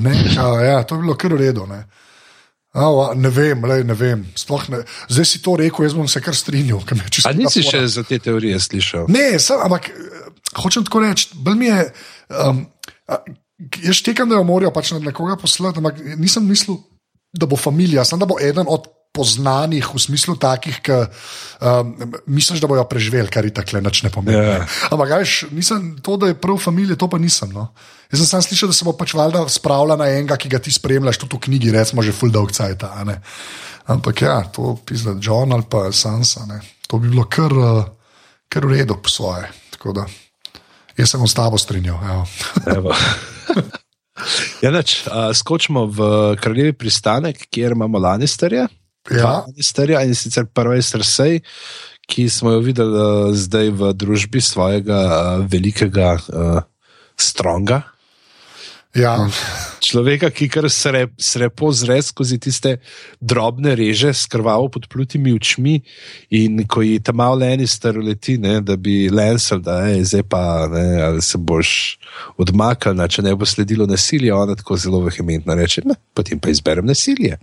[0.00, 1.42] ne, ja, ja, to je bilo kar v
[2.74, 3.20] redu.
[3.20, 3.30] Ne.
[3.32, 4.24] Vem, lej, ne vem.
[4.36, 4.82] sploh Ne.
[5.08, 6.84] Zdaj si to rekel, jaz bom se kar strinjal.
[6.84, 9.08] ker me je čisto A nisi še za te teorije slišal?
[9.12, 11.92] Ne, sem, ampak eh, hočem tako reči, bolj mi je.
[12.32, 12.64] Um,
[13.82, 16.80] jaz štekam, da jo morajo pač na nekoga poslati, ampak nisem mislil,
[17.32, 20.96] da bo familija, sem da bo eden od poznanih v smislu takih, ki
[21.60, 21.92] um,
[22.32, 24.40] misliš, da bojo preživeli, kar je tako neč ne pomeni.
[24.40, 24.64] Ja.
[24.88, 27.52] Ampak, veš, nisem to, da je prav familija, to pa nisem.
[27.52, 27.68] No.
[28.08, 30.72] Jaz sem sam slišal, da se bo pač valjda spravila na enega, ki ga ti
[30.72, 32.88] spremljaš, tudi v knjigi, recimo že full dog cajt.
[33.92, 36.62] Ampak ja, to pisa John ali pa Sansa, ne.
[36.88, 37.84] to bi bilo kar, uh,
[38.48, 39.48] kar v redu po svoje.
[39.76, 40.08] Tako da,
[40.96, 41.96] Jaz sem s tabo strinjal.
[42.04, 42.24] evo.
[42.76, 42.90] Evo.
[44.62, 46.00] Ja, nač, uh, skočimo v
[46.36, 48.68] kraljevi pristanek, kjer imamo Lannisterja.
[49.10, 51.40] Ja, Lannisterja in sicer prvi Cersei,
[52.06, 56.60] ki smo jo videli uh, zdaj v družbi svojega uh, velikega uh,
[57.18, 57.82] stronga.
[58.94, 59.16] ja.
[59.82, 62.76] Človeka, ki kar sre, srepo zre skozi tiste
[63.18, 65.80] drobne reže s krvavo podplutimi očmi,
[66.30, 70.68] in ko ji tam malo Lannister leti, ne, da bi Lancel, da je zdaj pa
[70.70, 71.98] ne, ali se boš
[72.36, 76.86] odmaknil, če ne bo sledilo nasilje, ona tako zelo vehementno reče: "Ne, Potem pa izberem
[76.86, 77.38] nasilje.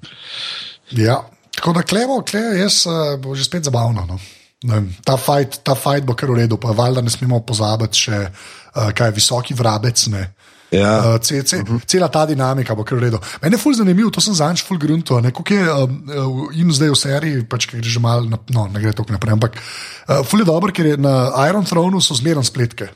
[0.95, 1.19] ja.
[1.55, 4.05] Tako da klevo, klevo, jaz uh, bo že spet zabavno.
[4.07, 4.19] No.
[4.63, 8.19] Ne Ta fight, ta fight bo kar v redu, pa valjda ne smemo pozabiti še,
[8.27, 10.07] uh, kaj visoki vrabec.
[10.11, 10.27] Ne.
[10.69, 11.85] Ja, Uh, ce, ce, uh -huh.
[11.85, 13.19] Cela ta dinamika bo kar v redu.
[13.41, 15.21] Meni je ful zanimivo, to sem zanj ful grunto.
[15.21, 18.79] Kako je um, in zdaj v seriji, pač, ker gre že malo, na, no, ne
[18.79, 19.33] gre tako naprej.
[19.33, 22.89] Ampak uh, ful je dobro, ker je na Iron Thronu so zmerno spletke.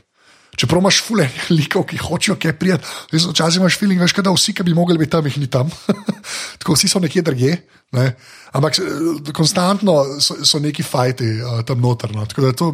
[0.56, 4.66] Čeprav imaš fule likov, ki hočejo kaj prijeti, včasih imaš feeling, veš, da vsi, ki
[4.68, 5.72] bi mogli biti tam, jih ni tam.
[6.60, 7.58] Tako vsi so nekje drugje.
[7.94, 8.16] Ne?
[8.58, 12.14] Ampak eh, konstantno so, so neki fajti uh, tam noter.
[12.16, 12.26] No.
[12.26, 12.72] Tako da to,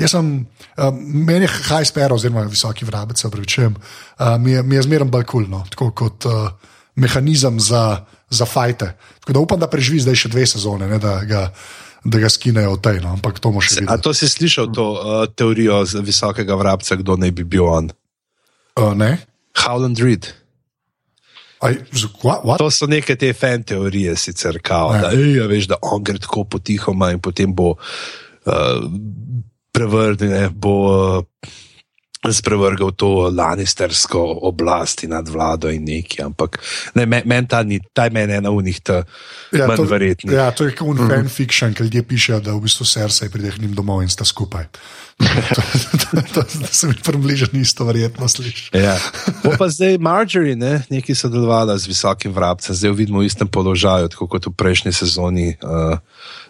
[0.00, 0.30] jaz sem,
[0.76, 4.86] uh, meni je high sparrow, oziroma visoki vrabec, se pravičujem, uh, mi je, mi je
[4.88, 6.48] zmerno bolj kul, cool, tako kot uh,
[6.96, 8.94] mehanizem za, za fajte.
[9.20, 11.42] Tako da upam, da preživi zdaj še dve sezone, ne, da, ga,
[12.06, 13.18] da ga skinejo v tej, no.
[13.18, 17.18] ampak to bomo še A to si slišal, to uh, teorijo z visokega vrabca, kdo
[17.18, 17.90] naj bi bil on?
[18.78, 19.18] Uh, ne?
[19.58, 20.30] Howland Reed.
[21.92, 22.58] Z- what, what?
[22.62, 25.08] To so neke te fan teorije, sicer kao, Ja.
[25.08, 28.80] da, ej, a veš, da on gre tako potihoma in potem bo uh,
[29.72, 31.24] prevrnil, bo uh,
[32.32, 36.22] sprevrgal to lanistersko oblast in nad vlado in neki.
[36.22, 36.58] Ampak
[36.94, 39.02] ne, men, men ta ni, ta je meni ena unih, ta
[39.52, 40.34] ja, manj to, verjetnih.
[40.36, 43.50] ja, to je kot un mm fanfiction, ki ljudje pišejo, da v bistvu Cersei pride
[43.54, 44.66] k njim domov in sta skupaj.
[45.16, 45.62] to,
[46.02, 48.70] to, to, to se mi približno isto verjetno sliši.
[48.76, 48.98] Ja.
[49.44, 54.08] Bo pa zdaj Marjorie ne, nekaj sodelovala z visokim vrabcem, zdaj vidimo v istem položaju,
[54.12, 55.98] tako kot v prejšnji sezoni uh,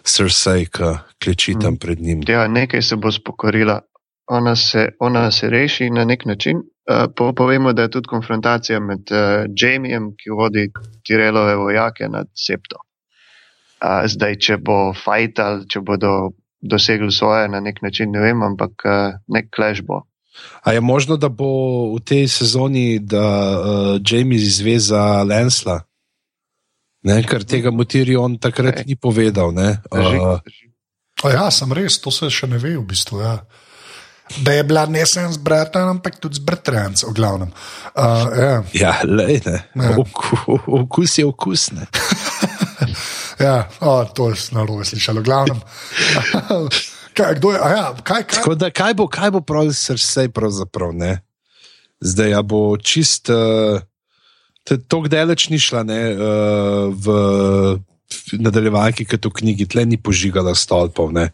[0.03, 2.23] Cersei, ki kleči tam pred njim.
[2.27, 3.81] Ja, nekaj se bo spokorila.
[4.27, 6.57] Ona se, ona se reši na nek način.
[6.57, 10.67] Uh, po, povemo, da je tudi konfrontacija med uh, Jamijem, ki vodi
[11.07, 12.79] Tirelove vojake nad Septo.
[13.83, 18.85] Uh, zdaj, če bo fajtal, če bodo dosegli svoje na nek način, ne vem, ampak
[18.85, 20.01] uh, nek kleš bo.
[20.63, 25.81] A je možno, da bo v tej sezoni, da uh, Jamie izve za Lensla?
[27.07, 28.87] Ne, ker tega motirja on takrat Okej.
[28.87, 29.53] ni povedal.
[29.53, 30.67] Ne, Drži, uh, drži.
[31.23, 33.21] O ja, sem res, to se še ne ve v bistvu.
[33.23, 33.39] Ja.
[34.43, 37.51] Da je bila ne samo z bratom, ampak tudi z bratranci, v glavnem.
[37.95, 38.03] Uh,
[38.37, 38.63] ja.
[38.73, 39.63] ja, lej, ne.
[39.75, 39.95] Ja.
[39.97, 41.71] Oku, okus je okus.
[41.71, 41.87] Ne.
[43.37, 45.59] Ja, o, to je narobe slišalo, glavnem.
[47.17, 47.59] kaj, je?
[47.61, 48.39] a Ja, kaj, kaj?
[48.39, 51.19] Tako da, kaj bo, kaj bo prav srce, pravzaprav ne.
[52.01, 53.77] Zdaj ja bo čist, uh,
[54.65, 57.05] tako daleč ni šla ne, uh, v,
[57.77, 61.29] v nadaljevanki, kot v knjigi, tle ni požigala stolpov, ne,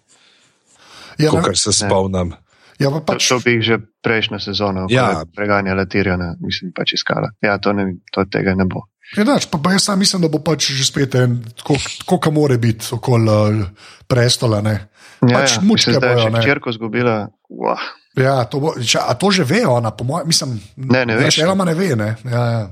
[1.22, 2.34] Ja, kar se spomnim.
[2.80, 5.10] Ja, pa To, pač, to bi jih že prejšnjo sezono Ja.
[5.12, 5.26] ja.
[5.36, 7.30] preganjala Tirjana, mislim, pač iskala.
[7.42, 8.86] Ja, to, ne, to tega ne bo.
[9.18, 12.32] ja, nač, pa, pa jaz sam mislim, da bo pač že spet en, tako kot
[12.34, 13.68] mora biti okoli uh,
[14.08, 14.62] prestola.
[14.62, 14.90] Ne.
[15.24, 15.62] Ja, Pač ja.
[15.64, 16.42] mučke je bojo, še ne.
[16.44, 17.28] črko zgubila.
[17.50, 17.80] Wow.
[18.20, 21.38] Ja, to bo, če, a to že ve ona, po mojem, mislim, Ne, ne veš.
[21.40, 22.10] Načeloma ne ve, ne.
[22.28, 22.64] Ja, ja.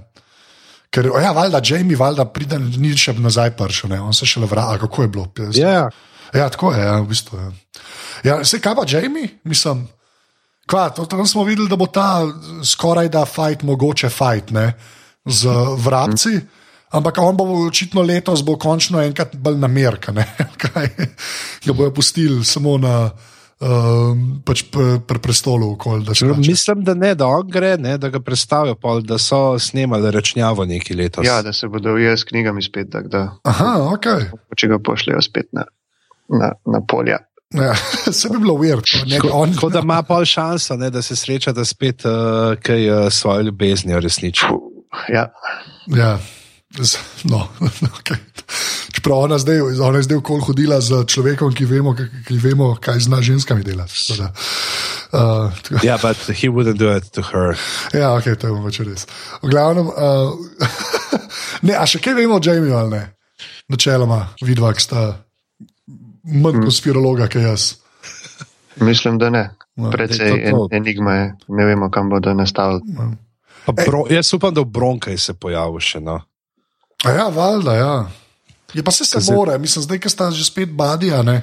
[0.91, 4.01] Ker, ja, valjda, Jamie, valjda, pride, ni še nazaj prišel, ne.
[4.03, 5.25] on se še le vrati, kako je bilo.
[5.39, 5.89] Ja, Ja,
[6.31, 7.39] tako je, ja, v bistvu.
[7.39, 7.51] Ja.
[8.23, 9.87] Ja, se kaj pa Jamie, mislim.
[10.69, 12.21] Kva, to, tam smo videli, da bo ta
[12.65, 14.73] skoraj da fight, mogoče fight ne,
[15.25, 16.37] z vrabci,
[16.95, 20.25] ampak on bo očitno letos bo končno enkrat bolj namerka, ne,
[20.63, 20.87] kaj
[21.65, 23.09] ga bojo pustili samo na
[23.59, 26.05] um, pač pre, pre prestolu okoli.
[26.05, 29.59] da pač- mislim, da ne, da on gre, ne, da ga predstavijo, pol, da so
[29.59, 31.25] snemali rečnjavo neki letos.
[31.27, 34.07] Ja, da se bodo ujeli s knjigami spet, tako da Aha, ok.
[34.55, 35.65] če ga pošljajo spet na,
[36.39, 37.17] na, na polja.
[37.53, 37.75] Ja,
[38.19, 38.55] se bi bilo
[39.33, 42.11] on, Tako da ima pol šanso, ne, da se sreča, da spet uh,
[42.63, 44.45] kaj uh, svojo ljubeznijo resniči.
[45.09, 45.27] Ja,
[45.87, 46.19] Ja,
[46.79, 47.47] z- no,
[47.99, 48.15] okay.
[48.91, 52.75] Čeprav ona zdaj, ona je zdaj okoli hodila z človekom, ki vemo, ki, ki vemo
[52.75, 53.93] kaj zna z ženskami delati.
[54.07, 54.31] tako Da,
[55.17, 57.57] uh, Ja, but he wouldn't do it to her.
[58.01, 59.07] ja, ok, to je mogoče res.
[59.41, 60.37] V glavnem, uh,
[61.61, 63.03] ne, a še kaj vemo o Jamiju ali ne?
[63.71, 65.01] Načeloma, vidva, ki sta
[66.23, 67.73] manj konspirologa, kot jaz.
[68.75, 69.49] mislim, da ne.
[69.75, 72.81] No, Predvsej en, enigma je, ne vemo, kam bodo nastavili.
[73.65, 76.01] Pa Bro, jaz upam, da v Bronkaj se pojavi še.
[76.03, 76.19] No.
[77.05, 77.95] A ja, valjda, ja.
[78.73, 81.41] Je pa se se more, mislim, zdaj, ki sta že spet badija, ne.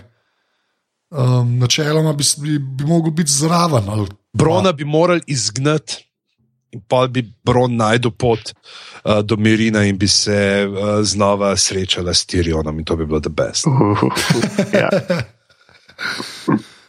[1.11, 3.89] Um, načeloma bi, bi, bi mogel biti zraven.
[3.89, 6.08] Ali, Brona bi morali izgnati.
[6.73, 12.15] In pa bi Bron najdel pot uh, do Mirina in bi se uh, znova srečala
[12.15, 13.67] s Tirionom, in to bi bilo the best.
[13.67, 14.03] Uh,
[14.73, 14.91] ja.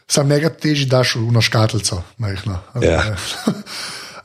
[0.07, 2.59] Sam nekaj teži daš v eno škatlico, majhno.
[2.81, 3.15] Ja.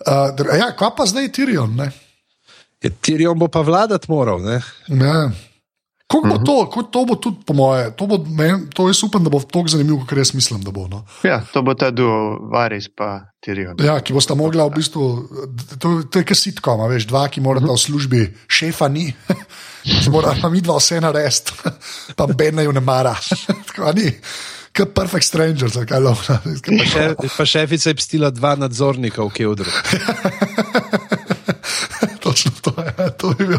[0.04, 1.76] Uh, ja, kva pa zdaj Tirion?
[1.76, 1.90] Ne?
[2.82, 4.42] Ja, Tirion bo pa vladati moral.
[4.42, 4.60] Ne?
[4.88, 5.30] Ja.
[6.06, 6.44] Kako bo Mhm.
[6.44, 9.40] to, kako to bo tudi, po moje, to, bo, men, to jaz upam, da bo
[9.40, 10.84] tako zanimivo, kot jaz mislim, da bo.
[10.88, 11.04] No.
[11.24, 13.76] ja, to bo ta duo, Varis pa Tirjon.
[13.80, 15.04] Ja, ki bosta mogla v bistvu,
[15.80, 19.08] to, to je kot sitkom, a veš, dva, ki morata v službi, šefa ni,
[20.12, 21.52] mora pa mi dva vse narediti,
[22.18, 23.16] pa bedna ju ne mara.
[23.72, 24.12] Tako ni,
[24.74, 26.40] kot perfect stranger, kaj lovna.
[26.42, 27.04] Pa, še,
[27.36, 29.70] pa šefica je pstila dva nadzornika v Kevdru.
[32.24, 33.10] Točno to je.
[33.18, 33.58] To je bil,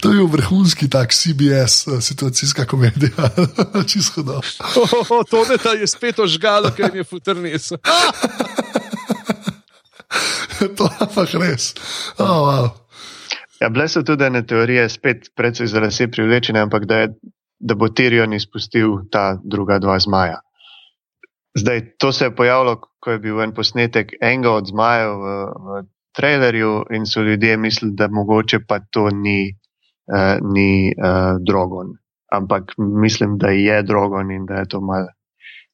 [0.00, 3.30] to je bil vrhunski tak CBS, eh, situacijska komedija.
[3.90, 4.40] Čisto hudo.
[4.74, 7.68] Oh, to ne da je spet ožgalo, ker je futrnis.
[10.78, 11.74] to je pa res.
[12.18, 12.70] Oh, wow.
[13.60, 17.08] Ja, bile so tudi ene teorije, spet precej za lase privlečene, ampak da, je,
[17.60, 20.40] da bo Tirjon izpustil ta druga dva zmaja.
[21.56, 25.36] Zdaj, to se je pojavilo, ko je bil en posnetek enega od zmajev v,
[25.66, 25.84] v
[26.16, 29.56] trailerju in so ljudje mislili, da mogoče pa to ni,
[30.12, 31.96] uh, ni uh, drogon.
[32.32, 35.06] Ampak mislim, da je drogon in da je to mal,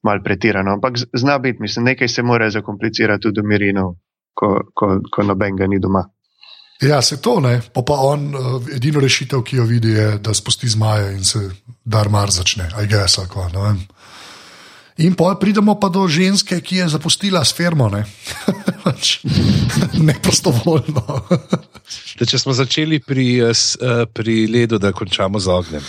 [0.03, 0.73] mal pretirano.
[0.73, 3.95] Ampak zna biti, mislim, nekaj se mora zakomplicirati tudi do mirinov,
[4.35, 6.05] ko, ko, ko noben ga ni doma.
[6.83, 7.61] Ja, se to ne.
[7.75, 11.43] Pa, pa on, uh, edino rešitev, ki jo vidi, je, da spusti zmaje in se
[11.85, 13.83] dar mar začne, aj gess, ali kva, ne vem.
[14.99, 18.05] In pa pridemo pa do ženske, ki je zapustila sfermo, ne,
[18.85, 19.19] Pač,
[19.95, 21.03] ne prostovoljno.
[22.13, 23.77] Da, če smo začeli pri, eh, s-
[24.15, 25.85] pri ledu, da končamo z ognjem.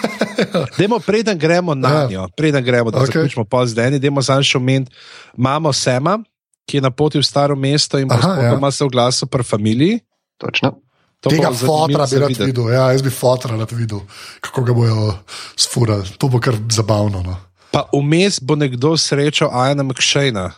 [0.78, 2.08] Demo, preden gremo na Ja.
[2.08, 3.06] njo, preden gremo, da okay.
[3.06, 4.92] zaključimo pol zdaj, idemo za še omeniti.
[5.32, 6.18] Imamo Sema,
[6.66, 8.52] ki je na poti v staro mesto in Aha, ja.
[8.52, 8.70] ja.
[8.70, 10.00] se oglasil pri familiji.
[10.36, 10.74] Točno.
[11.20, 12.44] To Tega fotra bi rad videti.
[12.44, 12.70] videl.
[12.70, 14.00] Ja, jaz bi fotra rad videl,
[14.40, 15.14] kako ga bojo
[15.56, 16.08] sfurali.
[16.18, 17.22] To bo kar zabavno.
[17.22, 17.36] No.
[17.70, 20.50] Pa vmes bo nekdo srečal Ajana McShayna,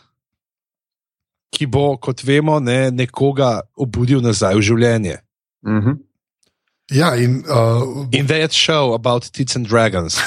[1.52, 5.16] ki bo, kot vemo, ne, nekoga obudil nazaj v življenje.
[5.66, 5.92] Mhm.
[6.92, 10.16] Ja, in uh, In that show about Tits and Dragons.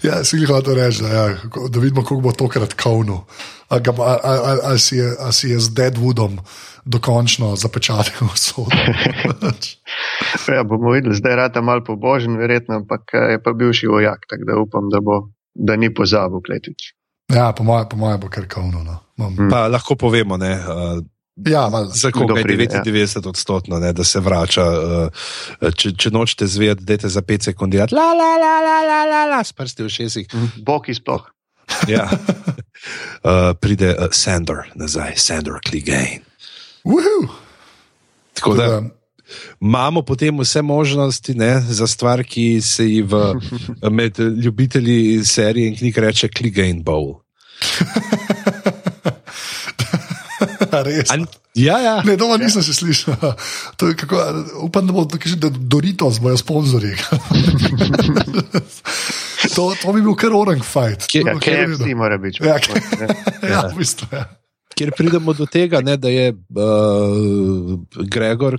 [0.00, 1.24] Ja, si jih hotel reči, da, ja,
[1.68, 3.26] da vidimo, kako bo tokrat kovno.
[3.68, 6.38] Ali si, je- a si je z Deadwoodom
[6.84, 8.76] dokončno zapečatil sodo.
[10.48, 14.44] Ja, bomo videli, zdaj rata malo pobožen, verjetno, ampak eh, je pa bivši vojak, tako
[14.46, 16.94] da upam, da, bo, da ni pozabil kletič.
[17.28, 18.82] ja, po mojem moje bo kar kovno.
[18.82, 18.98] No.
[19.18, 21.02] Imam- Pa lahko povemo, ne, uh,
[21.46, 21.92] Ja, valjda.
[21.94, 22.82] za koga je Kdo pride, ja.
[22.84, 24.64] 99 odstotno, ne, da se vrača.
[24.64, 29.24] Uh, če, če nočete zvedeti, dajte za 5 sekund la la la la la la
[29.26, 30.26] la s prsti v šestih.
[30.56, 31.26] Boki sploh.
[31.88, 32.08] Ja.
[33.24, 36.20] Uh, pride uh, Sandor nazaj, Sandor Clegane.
[36.84, 37.28] Uhu.
[38.34, 38.82] Tako da da,
[39.60, 43.34] imamo potem vse možnosti ne, za stvar, ki se ji v,
[43.90, 46.28] med ljubitelji serije in knjig reče
[46.84, 47.14] Bowl.
[50.84, 51.10] Res.
[51.10, 52.02] An, ja, ja.
[52.02, 53.14] Ne, doma nisem se slišal.
[53.76, 54.16] To je Kako,
[54.62, 55.04] upam, da bo
[55.36, 56.96] da Doritos bojo sponzorji.
[59.54, 61.06] to, to bi bil kar orang fight.
[61.12, 61.96] To Ja, kar KFC redo.
[61.96, 62.38] mora biti.
[62.44, 62.58] Ja,
[63.00, 63.08] Ja.
[63.50, 64.06] Ja, v bistvu.
[64.12, 64.24] Ja.
[64.80, 67.76] Kjer pridemo do tega, ne, da je uh,
[68.08, 68.56] Gregor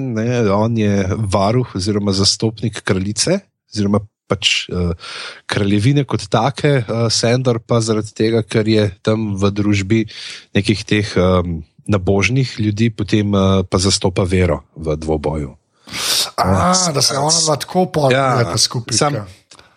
[0.00, 3.38] ne, on je varuh oziroma zastopnik kraljice,
[3.72, 4.92] oziroma pač uh,
[5.48, 10.04] kraljevine kot take, uh, Sandor pa zaradi tega, ker je tam v družbi
[10.56, 15.56] nekih teh um, nabožnih ljudi, potem uh, pa zastopa vero v dvoboju.
[16.36, 18.96] A, da se ona dva tako Ja, podpira skupaj.
[18.96, 19.26] sam- ja.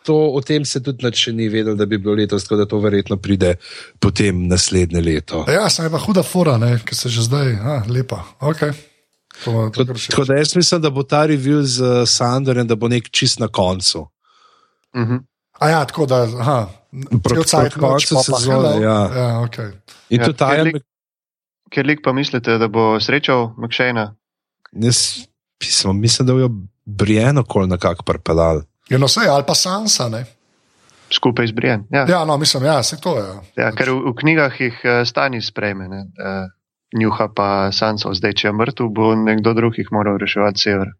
[0.05, 2.65] To, o tem se tudi nič še ni vedel, da bi bilo letos, tako da
[2.69, 3.55] to verjetno pride
[3.99, 5.45] potem naslednje leto.
[5.49, 8.21] Ja, sem pa huda fora, ki se že zdaj, a, lepa.
[8.37, 8.75] Okay.
[9.43, 12.87] To, to, Tako, da jaz mislim, da bo ta review z uh, Sandorjem, da bo
[12.87, 14.05] nek čist na koncu.
[14.95, 15.25] Mhm.
[15.59, 16.69] A ja, tako da, aha,
[17.23, 18.99] Proti- koncu sezone, ja.
[19.15, 19.71] ja okay.
[20.09, 20.83] In Ja, tudi ta ker je, lik-
[21.71, 24.13] Ker lik pa mislite, da bo srečal McShane?
[24.71, 25.27] jaz
[25.59, 26.49] mislim, mislim, da bo jo
[26.85, 28.61] Brieno kol nekako pripeljal.
[28.89, 30.09] Je no vse, ali pa Sansa.
[30.09, 30.25] Ne?
[31.11, 31.85] skupaj z Brian.
[31.93, 32.05] Ja.
[32.09, 33.25] Ja, no, mislim, ja, se to je.
[33.55, 35.87] Ja, ker v, v knjigah jih uh, stani sprejme.
[35.87, 36.49] ne, Uh,
[36.95, 40.93] Njuha pa Sanso, zdaj če je mrtev, bo nekdo drug jih moral reševati sever.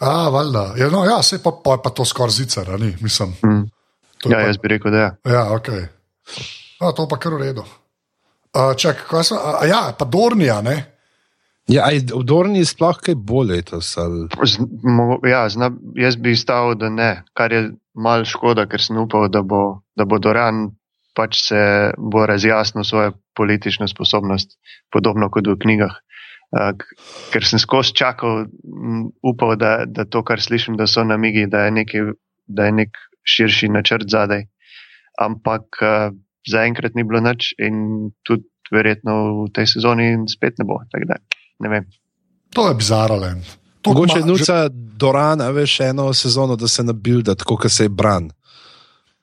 [0.00, 0.74] A, valjda.
[0.78, 3.34] Ja, no, ja, se pa, pa, pa to skoraj zicer, a ni, mislim.
[3.42, 3.64] Mm.
[4.22, 5.10] To je Ja, pa- jaz bi rekel, da je.
[5.32, 5.68] Ja, ok.
[6.80, 7.64] A, to pa kar v redu.
[8.54, 10.76] Uh, čak, sem, a, a ja, pa Dornija, ne?
[11.68, 13.92] Ja, v Dorni je sploh kaj bolj letos.
[14.00, 14.24] Ali...
[14.48, 15.68] Z, mo, ja, zna,
[16.00, 17.62] jaz bi stavil, da ne, kar je
[17.92, 20.70] mal škoda, ker sem upal, da bo, da bo Doran
[21.18, 21.60] pač se
[21.98, 24.54] bo razjasnil svojo politično sposobnost,
[24.94, 25.96] podobno kot v knjigah.
[26.48, 26.70] Uh,
[27.28, 28.46] ker sem skozi čakal,
[29.26, 32.04] upal, da, da to, kar slišim, da so namigi, da je, neki,
[32.46, 34.46] da je nek širši načrt zadaj.
[35.20, 36.14] Ampak uh,
[36.48, 40.80] zaenkrat ni bilo nič in tudi verjetno v tej sezoni spet ne bo.
[40.92, 41.18] tako da.
[42.54, 43.42] To je bizaralen.
[43.82, 48.30] To Mogoče nuca Dorana, veš, eno sezono, da se nabilda, tako kot se je bran.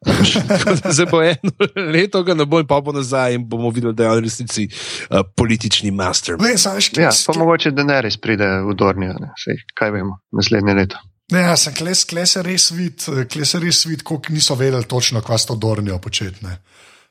[0.83, 1.51] Da Zdaj bo eno
[1.91, 4.23] leto, ga ne bo in pa bo nazaj in bomo videli, da je on v
[4.23, 6.35] resnici uh, politični master.
[6.39, 10.73] Ne, sam, veš, Ja, pa mogoče Daenerys pride v Dornijo, ne, sej, kaj vemo, naslednje
[10.73, 11.01] leto.
[11.33, 15.23] Ne, ja, sem kles, kles res vid, eh, kles res vid, koliko niso vedeli točno,
[15.25, 16.45] kva s to Dornijo početi.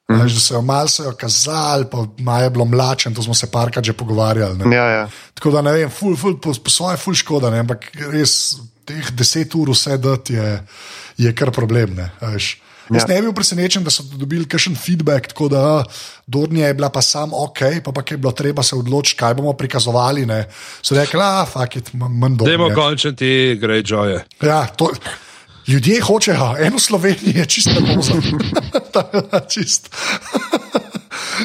[0.07, 0.21] Mhm.
[0.21, 3.35] Veš, da so jo malo so jo kazali, pa Maja je bilo mlačen, to smo
[3.35, 4.59] se parkrat že pogovarjali.
[4.59, 4.77] ne.
[4.77, 5.09] Ja, ja.
[5.35, 7.79] Tako da ne vem, ful, ful, po, po svoje ful škoda, ne, ampak
[8.13, 10.61] res teh deset ur vse dati je,
[11.19, 11.95] je kar problem.
[11.95, 12.61] Ne, a veš.
[12.85, 13.07] Jaz Ja.
[13.09, 15.85] ne bi bil presenečen, da so dobili kakšen feedback, tako da
[16.27, 19.53] Dornija je bila pa sam ok, pa, pa je bilo treba se odločiti, kaj bomo
[19.53, 20.27] prikazovali.
[20.27, 20.45] Ne.
[20.83, 22.75] So rekli, ah, fuck it, ma- manj Dajmo Dornije.
[22.77, 23.25] končati
[23.57, 24.21] Greyjoye.
[24.43, 24.91] Ja, to,
[25.67, 28.23] ljudje hočejo, eno Slovenijo je čisto možno.
[29.53, 29.91] čist.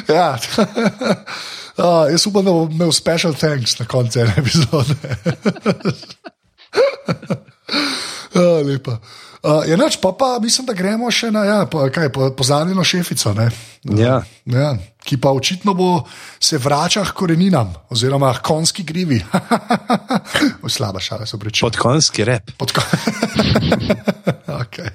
[0.16, 0.38] ja.
[1.80, 4.94] Uh, jaz upam, da bom imel special thanks na koncu ene epizode.
[8.34, 8.98] uh, lepa.
[9.42, 12.84] Uh, je noč, pa, pa mislim, da gremo še na ja, pa, kaj, po, pozanjeno
[12.84, 13.32] šefico.
[13.34, 13.48] Ne?
[13.96, 14.20] Ja.
[14.44, 14.74] Ja,
[15.04, 16.04] ki pa očitno bo
[16.40, 19.20] se vračal k koreninam, oziroma k konski grivi.
[20.68, 21.70] Slaba šala, se prečujem.
[21.70, 22.50] Podkonski rep.
[22.58, 22.72] Pod...
[24.62, 24.90] okay.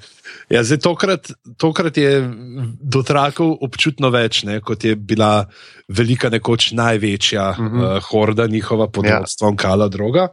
[0.48, 2.22] Ja, zdaj, tokrat, tokrat je
[2.80, 5.48] dotrakov občutno več, ne, kot je bila
[5.88, 7.96] velika, nekoč največja uh -huh.
[7.96, 9.18] uh, horda njihova pod Ja.
[9.18, 10.28] vodstvom Kala Droga.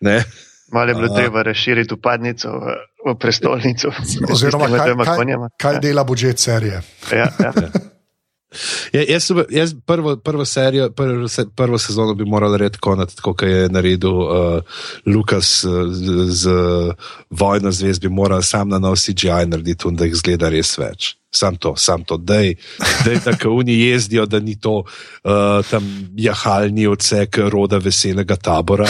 [0.00, 0.24] Ne.
[0.72, 1.16] Malo je bilo A.
[1.16, 2.74] treba razširiti upadnico v,
[3.10, 3.88] v prestolnico.
[4.32, 5.48] Oziroma, kaj, kaj, konjama.
[5.58, 6.82] kaj dela budžet serije.
[7.12, 7.52] Ja, ja.
[8.92, 13.34] Ja, jaz, jaz prvo, prvo, serijo, prvo, se, prvo sezono bi moral reči konec, tako
[13.34, 14.62] kot je naredil uh,
[15.06, 16.50] Lukas z, z
[17.30, 21.16] Vojno zvezd, bi moral sam na nov CGI narediti in da jih zgleda res več.
[21.36, 22.54] Sam to, sam to, da je
[23.24, 25.84] tako, oni jezdijo, da ni to uh, tam
[26.16, 28.86] jahalni odsek roda veselega tabora,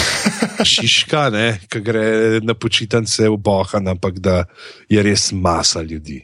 [0.64, 1.26] šiška,
[1.68, 2.06] ki gre
[2.42, 4.44] na počitnice v Bohan, ampak da
[4.88, 6.22] je res masa ljudi.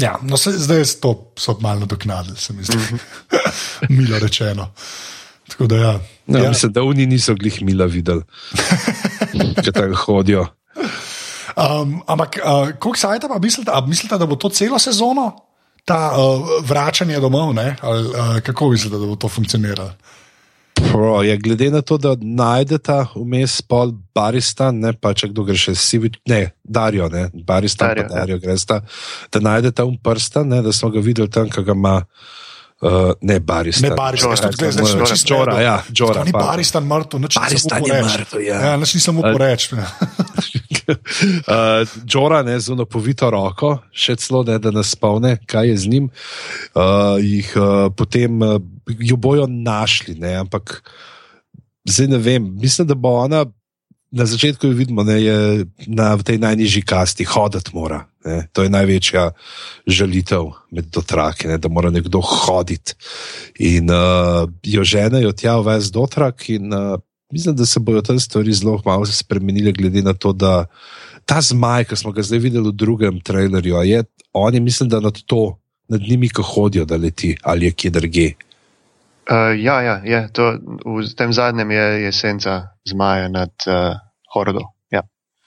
[0.00, 2.76] Ja, no, se, zdaj to so malo doknadili, se mi zdi.
[2.78, 2.98] -hmm.
[3.96, 4.72] Milo rečeno.
[5.58, 6.00] Da, ja.
[6.26, 6.48] No, ja.
[6.48, 8.22] Mislim, da oni niso glih mila videli,
[9.64, 10.46] če tako hodijo.
[11.56, 15.32] Um, ampak, uh, koliko sajta pa mislite, mislite, da bo to celo sezono,
[15.84, 19.92] ta uh, vračanje domov, Ali, uh, kako mislite, da bo to funkcioniralo?
[20.90, 25.56] Pro, je, glede na to, da najdete vmes pol Baristan, ne pa če kdo gre
[25.58, 28.44] še Sivič, ne, Darijo, ne, Baristan, Dario, pa Darijo, ja.
[28.46, 28.80] gresta,
[29.32, 31.98] da najdete um prstan, ne, da smo ga videli tam, ki ga ima.
[32.82, 33.92] Uh, ne, Baristan.
[33.92, 36.24] Ne, Baristan, Čora, tudi zdaj smo čisto Čora, ja, Čora.
[36.26, 38.56] Ni Baristan mrtev, nič Baristan je mrtev, ja.
[38.58, 39.22] Ja, nič nisem mu
[41.46, 41.88] poreč.
[42.06, 46.10] Čora, ne, z unopovito roko, še celo ne, da nas spomne, kaj je z njim,
[46.74, 48.58] uh, jih uh, potem uh,
[49.00, 50.80] jo bojo našli, ne, ampak
[51.88, 53.44] zdaj ne vem, mislim, da bo ona
[54.12, 58.04] na začetku jo vidimo, da je na tej najnižji kasti hoditi mora.
[58.24, 58.44] Ne?
[58.52, 59.30] To je največja
[59.88, 61.56] žalitev med dotraki, ne?
[61.58, 62.92] da mora nekdo hoditi.
[63.64, 67.00] In uh, jo ženejo tja v ves dotrak, in uh,
[67.32, 70.66] mislim, da se bodo te stvari zelo malo spremenile, glede na to, da
[71.24, 75.22] ta zmaj, ki smo ga zdaj videli v drugem trailerju, je oni, mislim, da nad
[75.26, 75.58] to,
[75.88, 78.34] nad njimi, ko hodijo, da leti ali je kje drugje.
[79.30, 83.96] Uh, ja, ja je, to, v tem zadnjem je, je senca zmaja nad uh,
[84.34, 84.60] horodo.
[84.90, 85.02] Ja,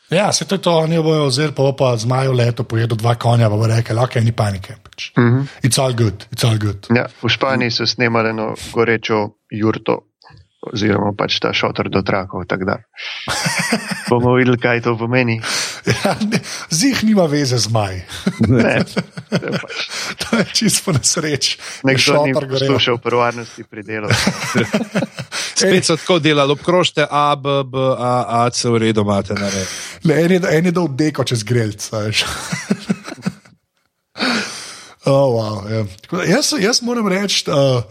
[0.10, 3.50] ja se to je to, oni bojo vzeli pa, pa zmajo leto, pojedo dva konja,
[3.50, 4.78] pa bo rekel, ok, ni panike.
[4.84, 5.12] Pač.
[5.18, 5.38] Uh mhm.
[5.38, 5.48] -huh.
[5.64, 6.88] It's all good, it's all good.
[6.96, 10.00] Ja, v Španiji so snemali eno gorečo jurto
[10.74, 12.46] oziroma pač ta šotor do trakov.
[14.10, 15.40] bomo videli, kaj to pomeni.
[15.86, 16.16] Ja,
[16.70, 18.02] Zih nima veze z maj.
[18.48, 18.82] Ne,
[19.62, 19.88] pač.
[20.22, 21.58] to je čisto na sreč.
[21.84, 24.10] Nekdo ni poslušal prvo varnosti pri delu.
[25.56, 29.48] Spet so tako delali, obkrožite A, B, B, A, A, C, v redu imate na
[29.48, 30.50] redu.
[30.52, 31.80] En je dal deko čez grelc.
[35.06, 35.86] Oh, wow, ja.
[36.26, 37.84] jaz, jaz moram reči, uh,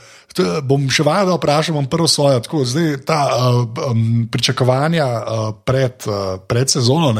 [0.62, 2.42] bom še vedno vprašal, bom prvo svoje.
[2.42, 7.12] Tako, zdaj, ta uh, um, pričakovanja uh, pred, uh, pred sezono.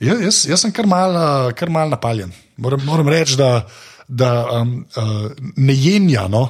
[0.00, 1.16] Jaz, jaz sem kar mal,
[1.58, 2.32] kar mal napaljen.
[2.56, 3.64] Moram, moram reči, da,
[4.08, 6.48] da um, uh, ne jenja, no?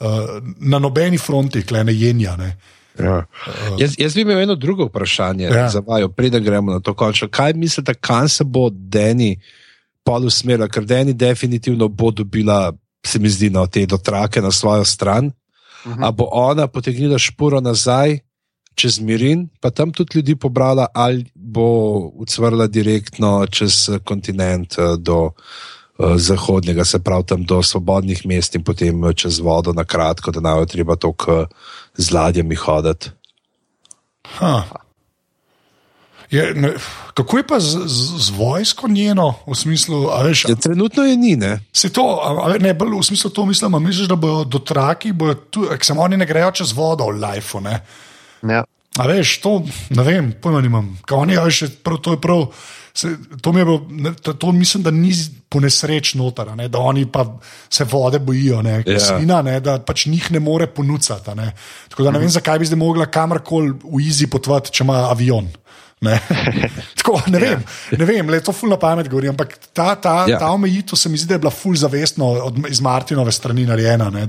[0.00, 2.36] uh, na nobeni fronti, kle ne jenja.
[2.36, 2.50] Ne?
[2.98, 3.22] Ja.
[3.46, 5.68] Uh, jaz, jaz bi imel eno drugo vprašanje ja.
[5.68, 7.28] za vaju, preden gremo na to končno.
[7.30, 9.36] Kaj mislite, kam se bo Deni?
[10.08, 12.72] pol usmerila, ker Deni definitivno bo dobila,
[13.06, 15.26] se mi zdi, no, te dotrake na svojo stran.
[15.26, 16.00] Uh mhm.
[16.00, 16.08] -huh.
[16.08, 18.18] A bo ona potegnila šporo nazaj
[18.78, 25.18] čez Mirin, pa tam tudi ljudi pobrala, ali bo ucvrla direktno čez kontinent eh, do
[25.26, 30.30] uh, zahodnega, se pravi tam do svobodnih mest in potem eh, čez vodo na kratko,
[30.30, 31.46] da naj jo treba toliko
[31.96, 33.10] z ladjami hoditi.
[34.38, 34.62] Huh.
[36.30, 36.72] Je, ne,
[37.14, 41.16] kako je pa z, z, z vojsko njeno, v smislu, da je ja, trenutno je
[41.16, 41.36] ni?
[41.36, 41.60] Ne,
[41.92, 45.64] to, a, ne bolj v smislu to mislim, da misliš, da bodo dotraki, bojo tu,
[45.70, 47.64] ker samo oni ne grejo čez vodo v lifeu.
[48.48, 48.64] Ja.
[48.98, 49.62] A veš, to
[49.94, 50.90] ne vem, pojma nimam.
[51.16, 52.44] Oni, še, prav, to je prav.
[52.98, 55.12] Se, to, je bilo, to, to mislim, da ni
[55.48, 57.22] po nesreč noter, ne, da oni pa
[57.70, 58.98] se vode bojijo, ne, ja.
[59.00, 61.14] slina, ne, da pač njih ne more ponuditi.
[61.88, 65.46] Tako da ne vem, zakaj bi zdaj mogla kamorkoli v Izi potvati, če ima avion.
[66.00, 66.20] Ne,
[66.98, 67.98] Tako, ne vem, ja.
[67.98, 70.38] ne vem le to fulno pamet govorim, ampak ta, ta, ja.
[70.38, 74.10] ta omejitev se mi zdi, da je bila ful zavestno od, iz Martinove strani narejena.
[74.14, 74.26] Ne,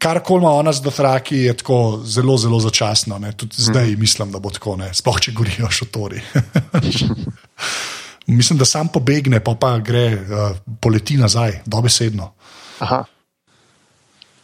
[0.00, 3.18] Kar koli ima ona z dotraki, je tako zelo, zelo začasno.
[3.18, 3.32] Ne.
[3.32, 3.62] Tudi mhm.
[3.62, 6.22] zdaj mislim, da bo tako, sploh če gorijo šotori.
[8.38, 12.32] mislim, da sam pobegne, pa pa gre, uh, poleti nazaj, dobesedno.
[12.80, 13.04] Aha.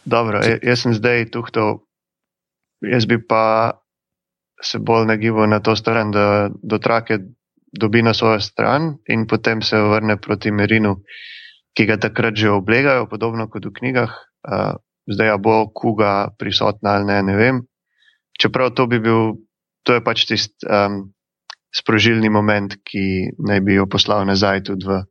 [0.05, 1.79] Dobro, jaz sem zdaj tukaj,
[2.83, 3.71] jaz bi pa
[4.63, 7.19] se bolj nagibal na to stran, da dotrake
[7.73, 11.01] dobi na svojo stran in potem se vrne proti Merinu,
[11.73, 14.13] ki ga takrat že oblegajo, podobno kot v knjigah.
[15.09, 17.61] Zdaj bo kuga prisotna ali ne, ne vem.
[18.39, 19.43] Čeprav to bi bil,
[19.83, 21.11] to je pač tisti um,
[21.75, 25.03] sprožilni moment, ki naj bi jo poslal nazaj tudi v,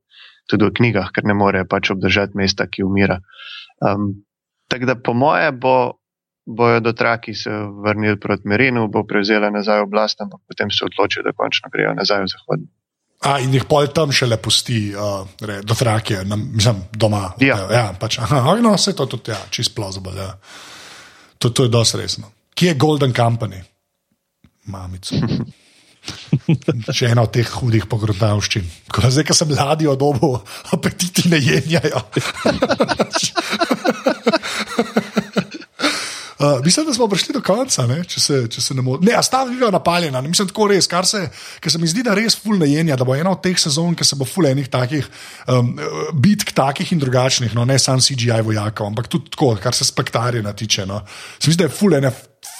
[0.49, 3.21] tudi v knjigah, ker ne more pač obdržati mesta, ki umira.
[3.85, 4.25] Um,
[4.73, 6.01] Tako da po moje bo
[6.47, 7.51] bojo dotraki se
[7.85, 12.23] vrnili proti Merinu, bo prevzela nazaj oblast, ampak potem se odločijo, da končno grejo nazaj
[12.23, 12.61] v zahod.
[13.23, 17.29] A, in jih pol tam še le pusti, uh, re, do trakije, na, mislim, doma.
[17.39, 17.61] Ja.
[17.71, 20.17] ja pač, aha, no, vse to tudi, ja, čist plausible.
[20.19, 20.35] Ja.
[21.39, 22.33] To, to je dosti resno.
[22.55, 23.63] Kje je Golden Company?
[24.67, 25.15] Mamico.
[26.99, 28.67] Še ena od teh hudih pogrodavščin.
[28.91, 30.43] Ko zdaj, ko sem ladjo dobo,
[30.75, 32.03] apetiti ne jenjajo.
[36.43, 38.01] Uh, mislim, da smo prišli do konca, ne?
[38.05, 39.07] če se, če se ne motim.
[39.07, 41.21] Ne, a sta vidijo napaljena, ne mislim tako res, kar se,
[41.63, 44.07] ker se mi zdi, da res ful najenja, da bo ena od teh sezon, ki
[44.07, 45.07] se bo ful enih takih
[45.47, 45.71] um,
[46.19, 50.53] bitk, takih in drugačnih, no ne samo CGI vojakov, ampak tudi tako, kar se spektarja
[50.59, 50.87] tiče.
[50.91, 50.99] No.
[51.39, 52.11] Se mi zdi, da je ful ene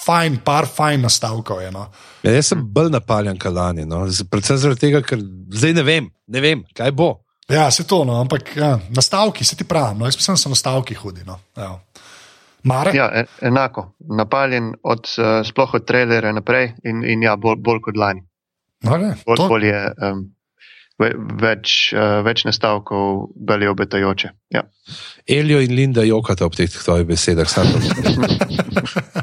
[0.05, 1.65] fajn, par fajn nastavkov.
[1.65, 1.89] Je, no.
[2.23, 4.05] Ja, jaz sem bolj napaljen kot lani, no.
[4.31, 5.19] Predvsem zaradi tega, ker
[5.59, 7.17] zdaj ne vem, ne vem, kaj bo.
[7.51, 10.55] Ja, se to, no, ampak ja, nastavki, se ti pravi, no, jaz mislim, da so
[10.55, 11.27] nastavki hudi.
[11.27, 11.41] No.
[11.59, 11.75] Ja.
[12.65, 12.93] Mare?
[12.95, 17.81] Ja, e- enako, napaljen od, uh, sploh od trailera naprej in, in ja, bolj, bolj
[17.89, 18.23] kot lani.
[18.83, 20.23] Bolj, to, bolj je um,
[20.99, 21.11] ve,
[21.43, 24.33] več, uh, več nastavkov, bolj obetajoče.
[24.55, 24.63] Ja.
[25.27, 27.51] Elio in Linda jokata ob teh tvojih besedah.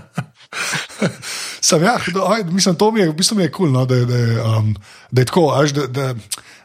[1.62, 3.86] Sam ja, da, aj, mislim, to mi je, v bistvu mi je kul, cool, no,
[3.86, 4.76] da, je- da, je, um,
[5.12, 6.14] da je tako, až, da, da,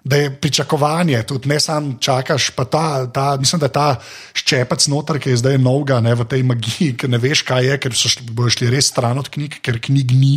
[0.04, 3.86] da je pričakovanje, tudi ne samo čakaš, pa ta, ta, mislim, da je ta
[4.36, 7.78] ščepac noter, ki je zdaj novega ne, v tej magiji, ker ne veš, kaj je,
[7.80, 10.34] ker so šli, bojo šli res stran od knjig, ker knjig ni.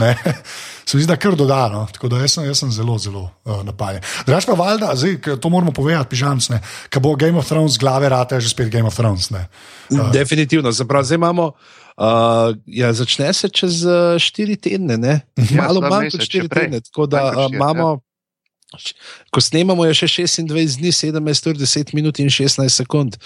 [0.00, 0.16] Ne.
[0.88, 3.60] Se mi zdi, da kar dodano, tako da jaz sem, jaz sem zelo, zelo uh,
[3.62, 4.02] napaljen.
[4.26, 6.48] Drugač pa valjda, zdaj, to moramo povedati, pižamc,
[6.90, 9.30] ki bo Game of Thrones glave rate, že spet Game of Thrones.
[9.30, 9.46] Ne.
[10.12, 11.52] Definitivno, zaprav, zdaj imamo.
[12.02, 15.20] Uh, ja, začne se čez uh, štiri tedne, ne?
[15.38, 16.80] Ja, malo slab manj mesec, kot štiri tedne.
[16.82, 17.86] Tako da kot uh, štiri, imamo,
[19.30, 23.18] ko snemamo, je še 26 dni, 17 ur, 10 minut in 16 sekund.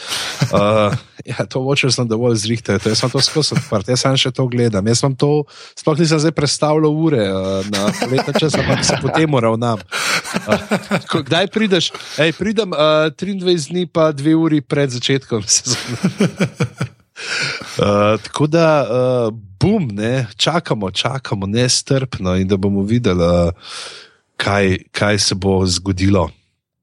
[0.51, 0.93] Uh,
[1.31, 4.45] ja, to voče sem dovolj zrihtel, jaz sem to skozi odprt, jaz sem še to
[4.51, 4.85] gledam.
[4.93, 5.47] Jaz sem to,
[5.79, 9.81] sploh nisem zdaj predstavljal ure uh, na letno čas, ampak se potem ravnam.
[10.45, 10.77] Uh,
[11.09, 11.95] ko- kdaj prideš?
[12.21, 16.93] Ej, pridem uh, 23 dni, pa 2 uri pred začetkom sezone.
[17.77, 23.53] Uh, tako da, uh, bum, ne, čakamo, čakamo nestrpno in da bomo videli, uh,
[24.37, 26.31] kaj, kaj se bo zgodilo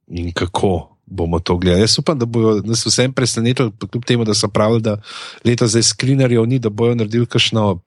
[0.07, 1.81] in kako bomo to gledali.
[1.81, 4.97] Jaz upam, da bodo nas vsem presenetili, kljub temu, da so pravili, da
[5.45, 7.79] leto zdaj skrinerjev ni, da bojo naredili kakšno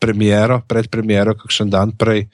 [0.00, 2.26] premiero, predpremiero, kakšen dan prej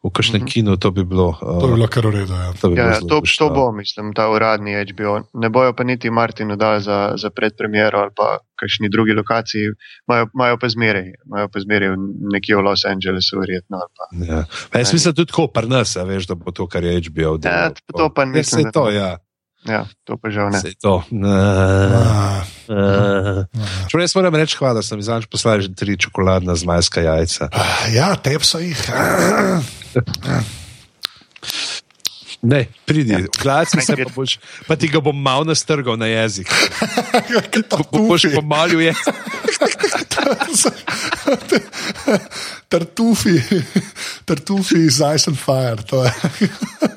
[0.00, 0.48] v kakšnem Mhm.
[0.48, 1.28] kinu, to bi bilo.
[1.34, 2.32] Uh, To je bilo kar v redu.
[2.32, 2.52] Ja.
[2.52, 5.20] to bi Ja, ja, to, to bo, mislim, ta uradni HBO.
[5.34, 9.72] Ne bojo pa niti Martinu dali za, za predpremiero ali pa kakšni drugi lokaciji,
[10.06, 11.88] imajo, pa zmeraj, imajo pa zmeraj
[12.26, 13.76] nekje v Los Angelesu, verjetno.
[13.76, 14.04] ali Pa.
[14.26, 14.40] Ja.
[14.70, 17.36] Pa jaz mislim tudi tako, pri nas, a veš, da bo to, kar je HBO.
[17.36, 17.72] Ja, delal.
[17.90, 19.16] to pa Ja, mislim, saj da- to, ja.
[19.68, 20.60] Ja, to pa žal ne.
[20.80, 21.04] To.
[21.12, 22.40] Uh, Ah,
[22.72, 23.44] uh.
[23.92, 27.48] Jaz moram reči, hvala, da sem izvanč poslal že tri čokoladna zmajska jajca.
[27.52, 28.78] ah, ja, tep so jih.
[32.42, 33.18] Ne, pridi, Ja.
[33.36, 36.48] glasi se pa boš, pa ti ga bom mal nastrgal na jezik.
[37.92, 38.94] Bo- Boš pomalil je.
[42.68, 43.36] Tartufi,
[44.24, 45.82] tartufi iz Ice and Fire.
[45.84, 46.12] To, je.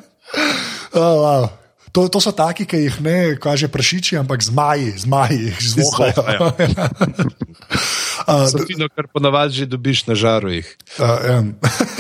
[0.94, 1.50] oh, wow.
[1.94, 6.50] To, to so taki, ki jih ne kaže prašiči, ampak zmaji, zmaji, jih zvohajo.
[8.26, 10.68] Uh, So fino, kar ponavadi že dobiš na žaru jih.
[10.98, 11.06] Uh,
[11.38, 11.54] um,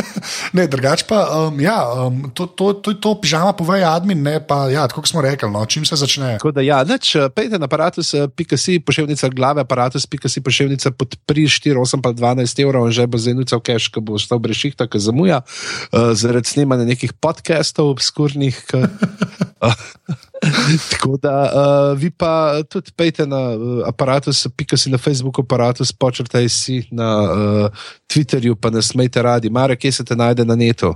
[0.58, 1.78] ne, drugače pa, um, ja,
[2.08, 5.52] um, to, to, to, to pižama poveja admin, ne pa, ja, tako kot smo rekli,
[5.52, 6.38] no, čim se začne.
[6.41, 12.02] Tako da, ja, neč, pejte na aparatus.si, pošiljnica glave, aparatus.si, pošiljnica pod 3, 4, 8
[12.02, 15.44] pa 12 evrov, že bo zenuca v cache, ko bo ostal brez šihta, ki zamuja,
[15.46, 18.58] uh, zaradi snemanja nekih podcastov obskurnih.
[18.66, 19.53] K, uh,
[20.91, 26.84] tako da, uh, vi pa tudi pejte na uh, aparatus.si na Facebooku, aparatus, počrtaj si
[26.91, 29.49] na uh, Twitterju, pa nas smejte radi.
[29.49, 30.93] Mare, kje se te najde na netu?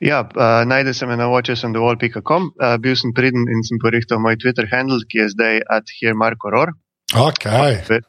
[0.00, 4.36] Ja, uh, najde se me na watchesandovolj.com, uh, bil sem priden in sem porihtal moj
[4.42, 6.74] Twitter handle, ki je zdaj at here Marko Ror.
[7.14, 8.00] Okay.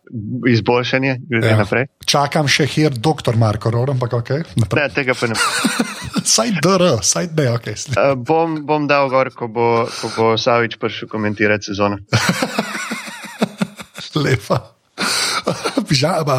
[0.49, 1.57] Izboljšanje, glede Ja.
[1.57, 1.85] naprej.
[2.05, 4.29] Čakam še hier, doktor Marko Ror, ampak ok.
[4.57, 5.35] Ne, tega pa ne.
[6.27, 7.67] Saj DR, saj ne, ok.
[7.93, 11.97] Uh, bom, bom dal gor, ko bo, ko bo Savič prišel komentirati sezono.
[14.15, 14.76] Lepa.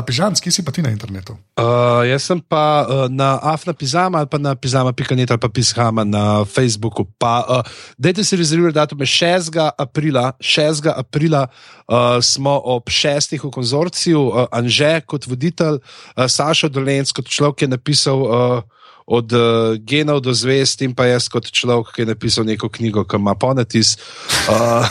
[0.07, 1.37] Pižam, kje si pa ti na internetu?
[1.57, 6.05] Uh, jaz sem pa uh, na Afna Pizama ali pa na Pizama.net ali pa Pizama
[6.05, 7.09] na Facebooku.
[7.19, 7.65] Pa, uh,
[7.99, 9.53] dajte si rezervirati datum 6.
[9.79, 10.33] aprila.
[10.41, 10.93] 6.
[10.93, 11.49] aprila
[11.89, 13.39] uh, smo ob 6.
[13.41, 18.19] v konzorciju, uh, Anže kot voditelj, uh, Saša Dolenc kot človek, ki je napisal.
[18.19, 18.78] Uh,
[19.09, 19.41] Od uh,
[19.81, 23.35] genov do zvest, in pa jaz kot človek, ki je napisal neko knjigo, ki ima
[23.35, 23.97] ponatis.
[24.49, 24.85] Uh,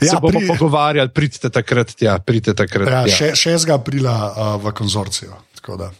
[0.00, 0.48] ja, se bomo pri...
[0.48, 3.34] pogovarjali, pridite takrat tja, pridite takrat Ja, tja.
[3.34, 3.70] še, 6.
[3.74, 5.34] aprila uh, v konzorciju.
[5.60, 5.90] tako da.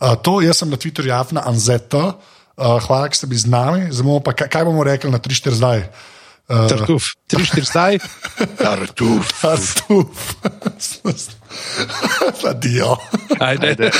[0.00, 2.16] Uh, to jaz sem na Twitterju javna Anzeta.
[2.56, 3.88] Uh, hvala, da ste bili z nami.
[3.94, 5.78] Zdaj, pa, kaj, kaj bomo rekli na 3-4 zdaj?
[6.44, 7.92] Uh, Tartuf, 3-4 zdaj.
[8.60, 9.32] Tartuf.
[9.40, 10.34] Tartuf.
[12.50, 12.96] Adijo.
[13.40, 13.72] Ajde.
[13.74, 13.90] Ajde.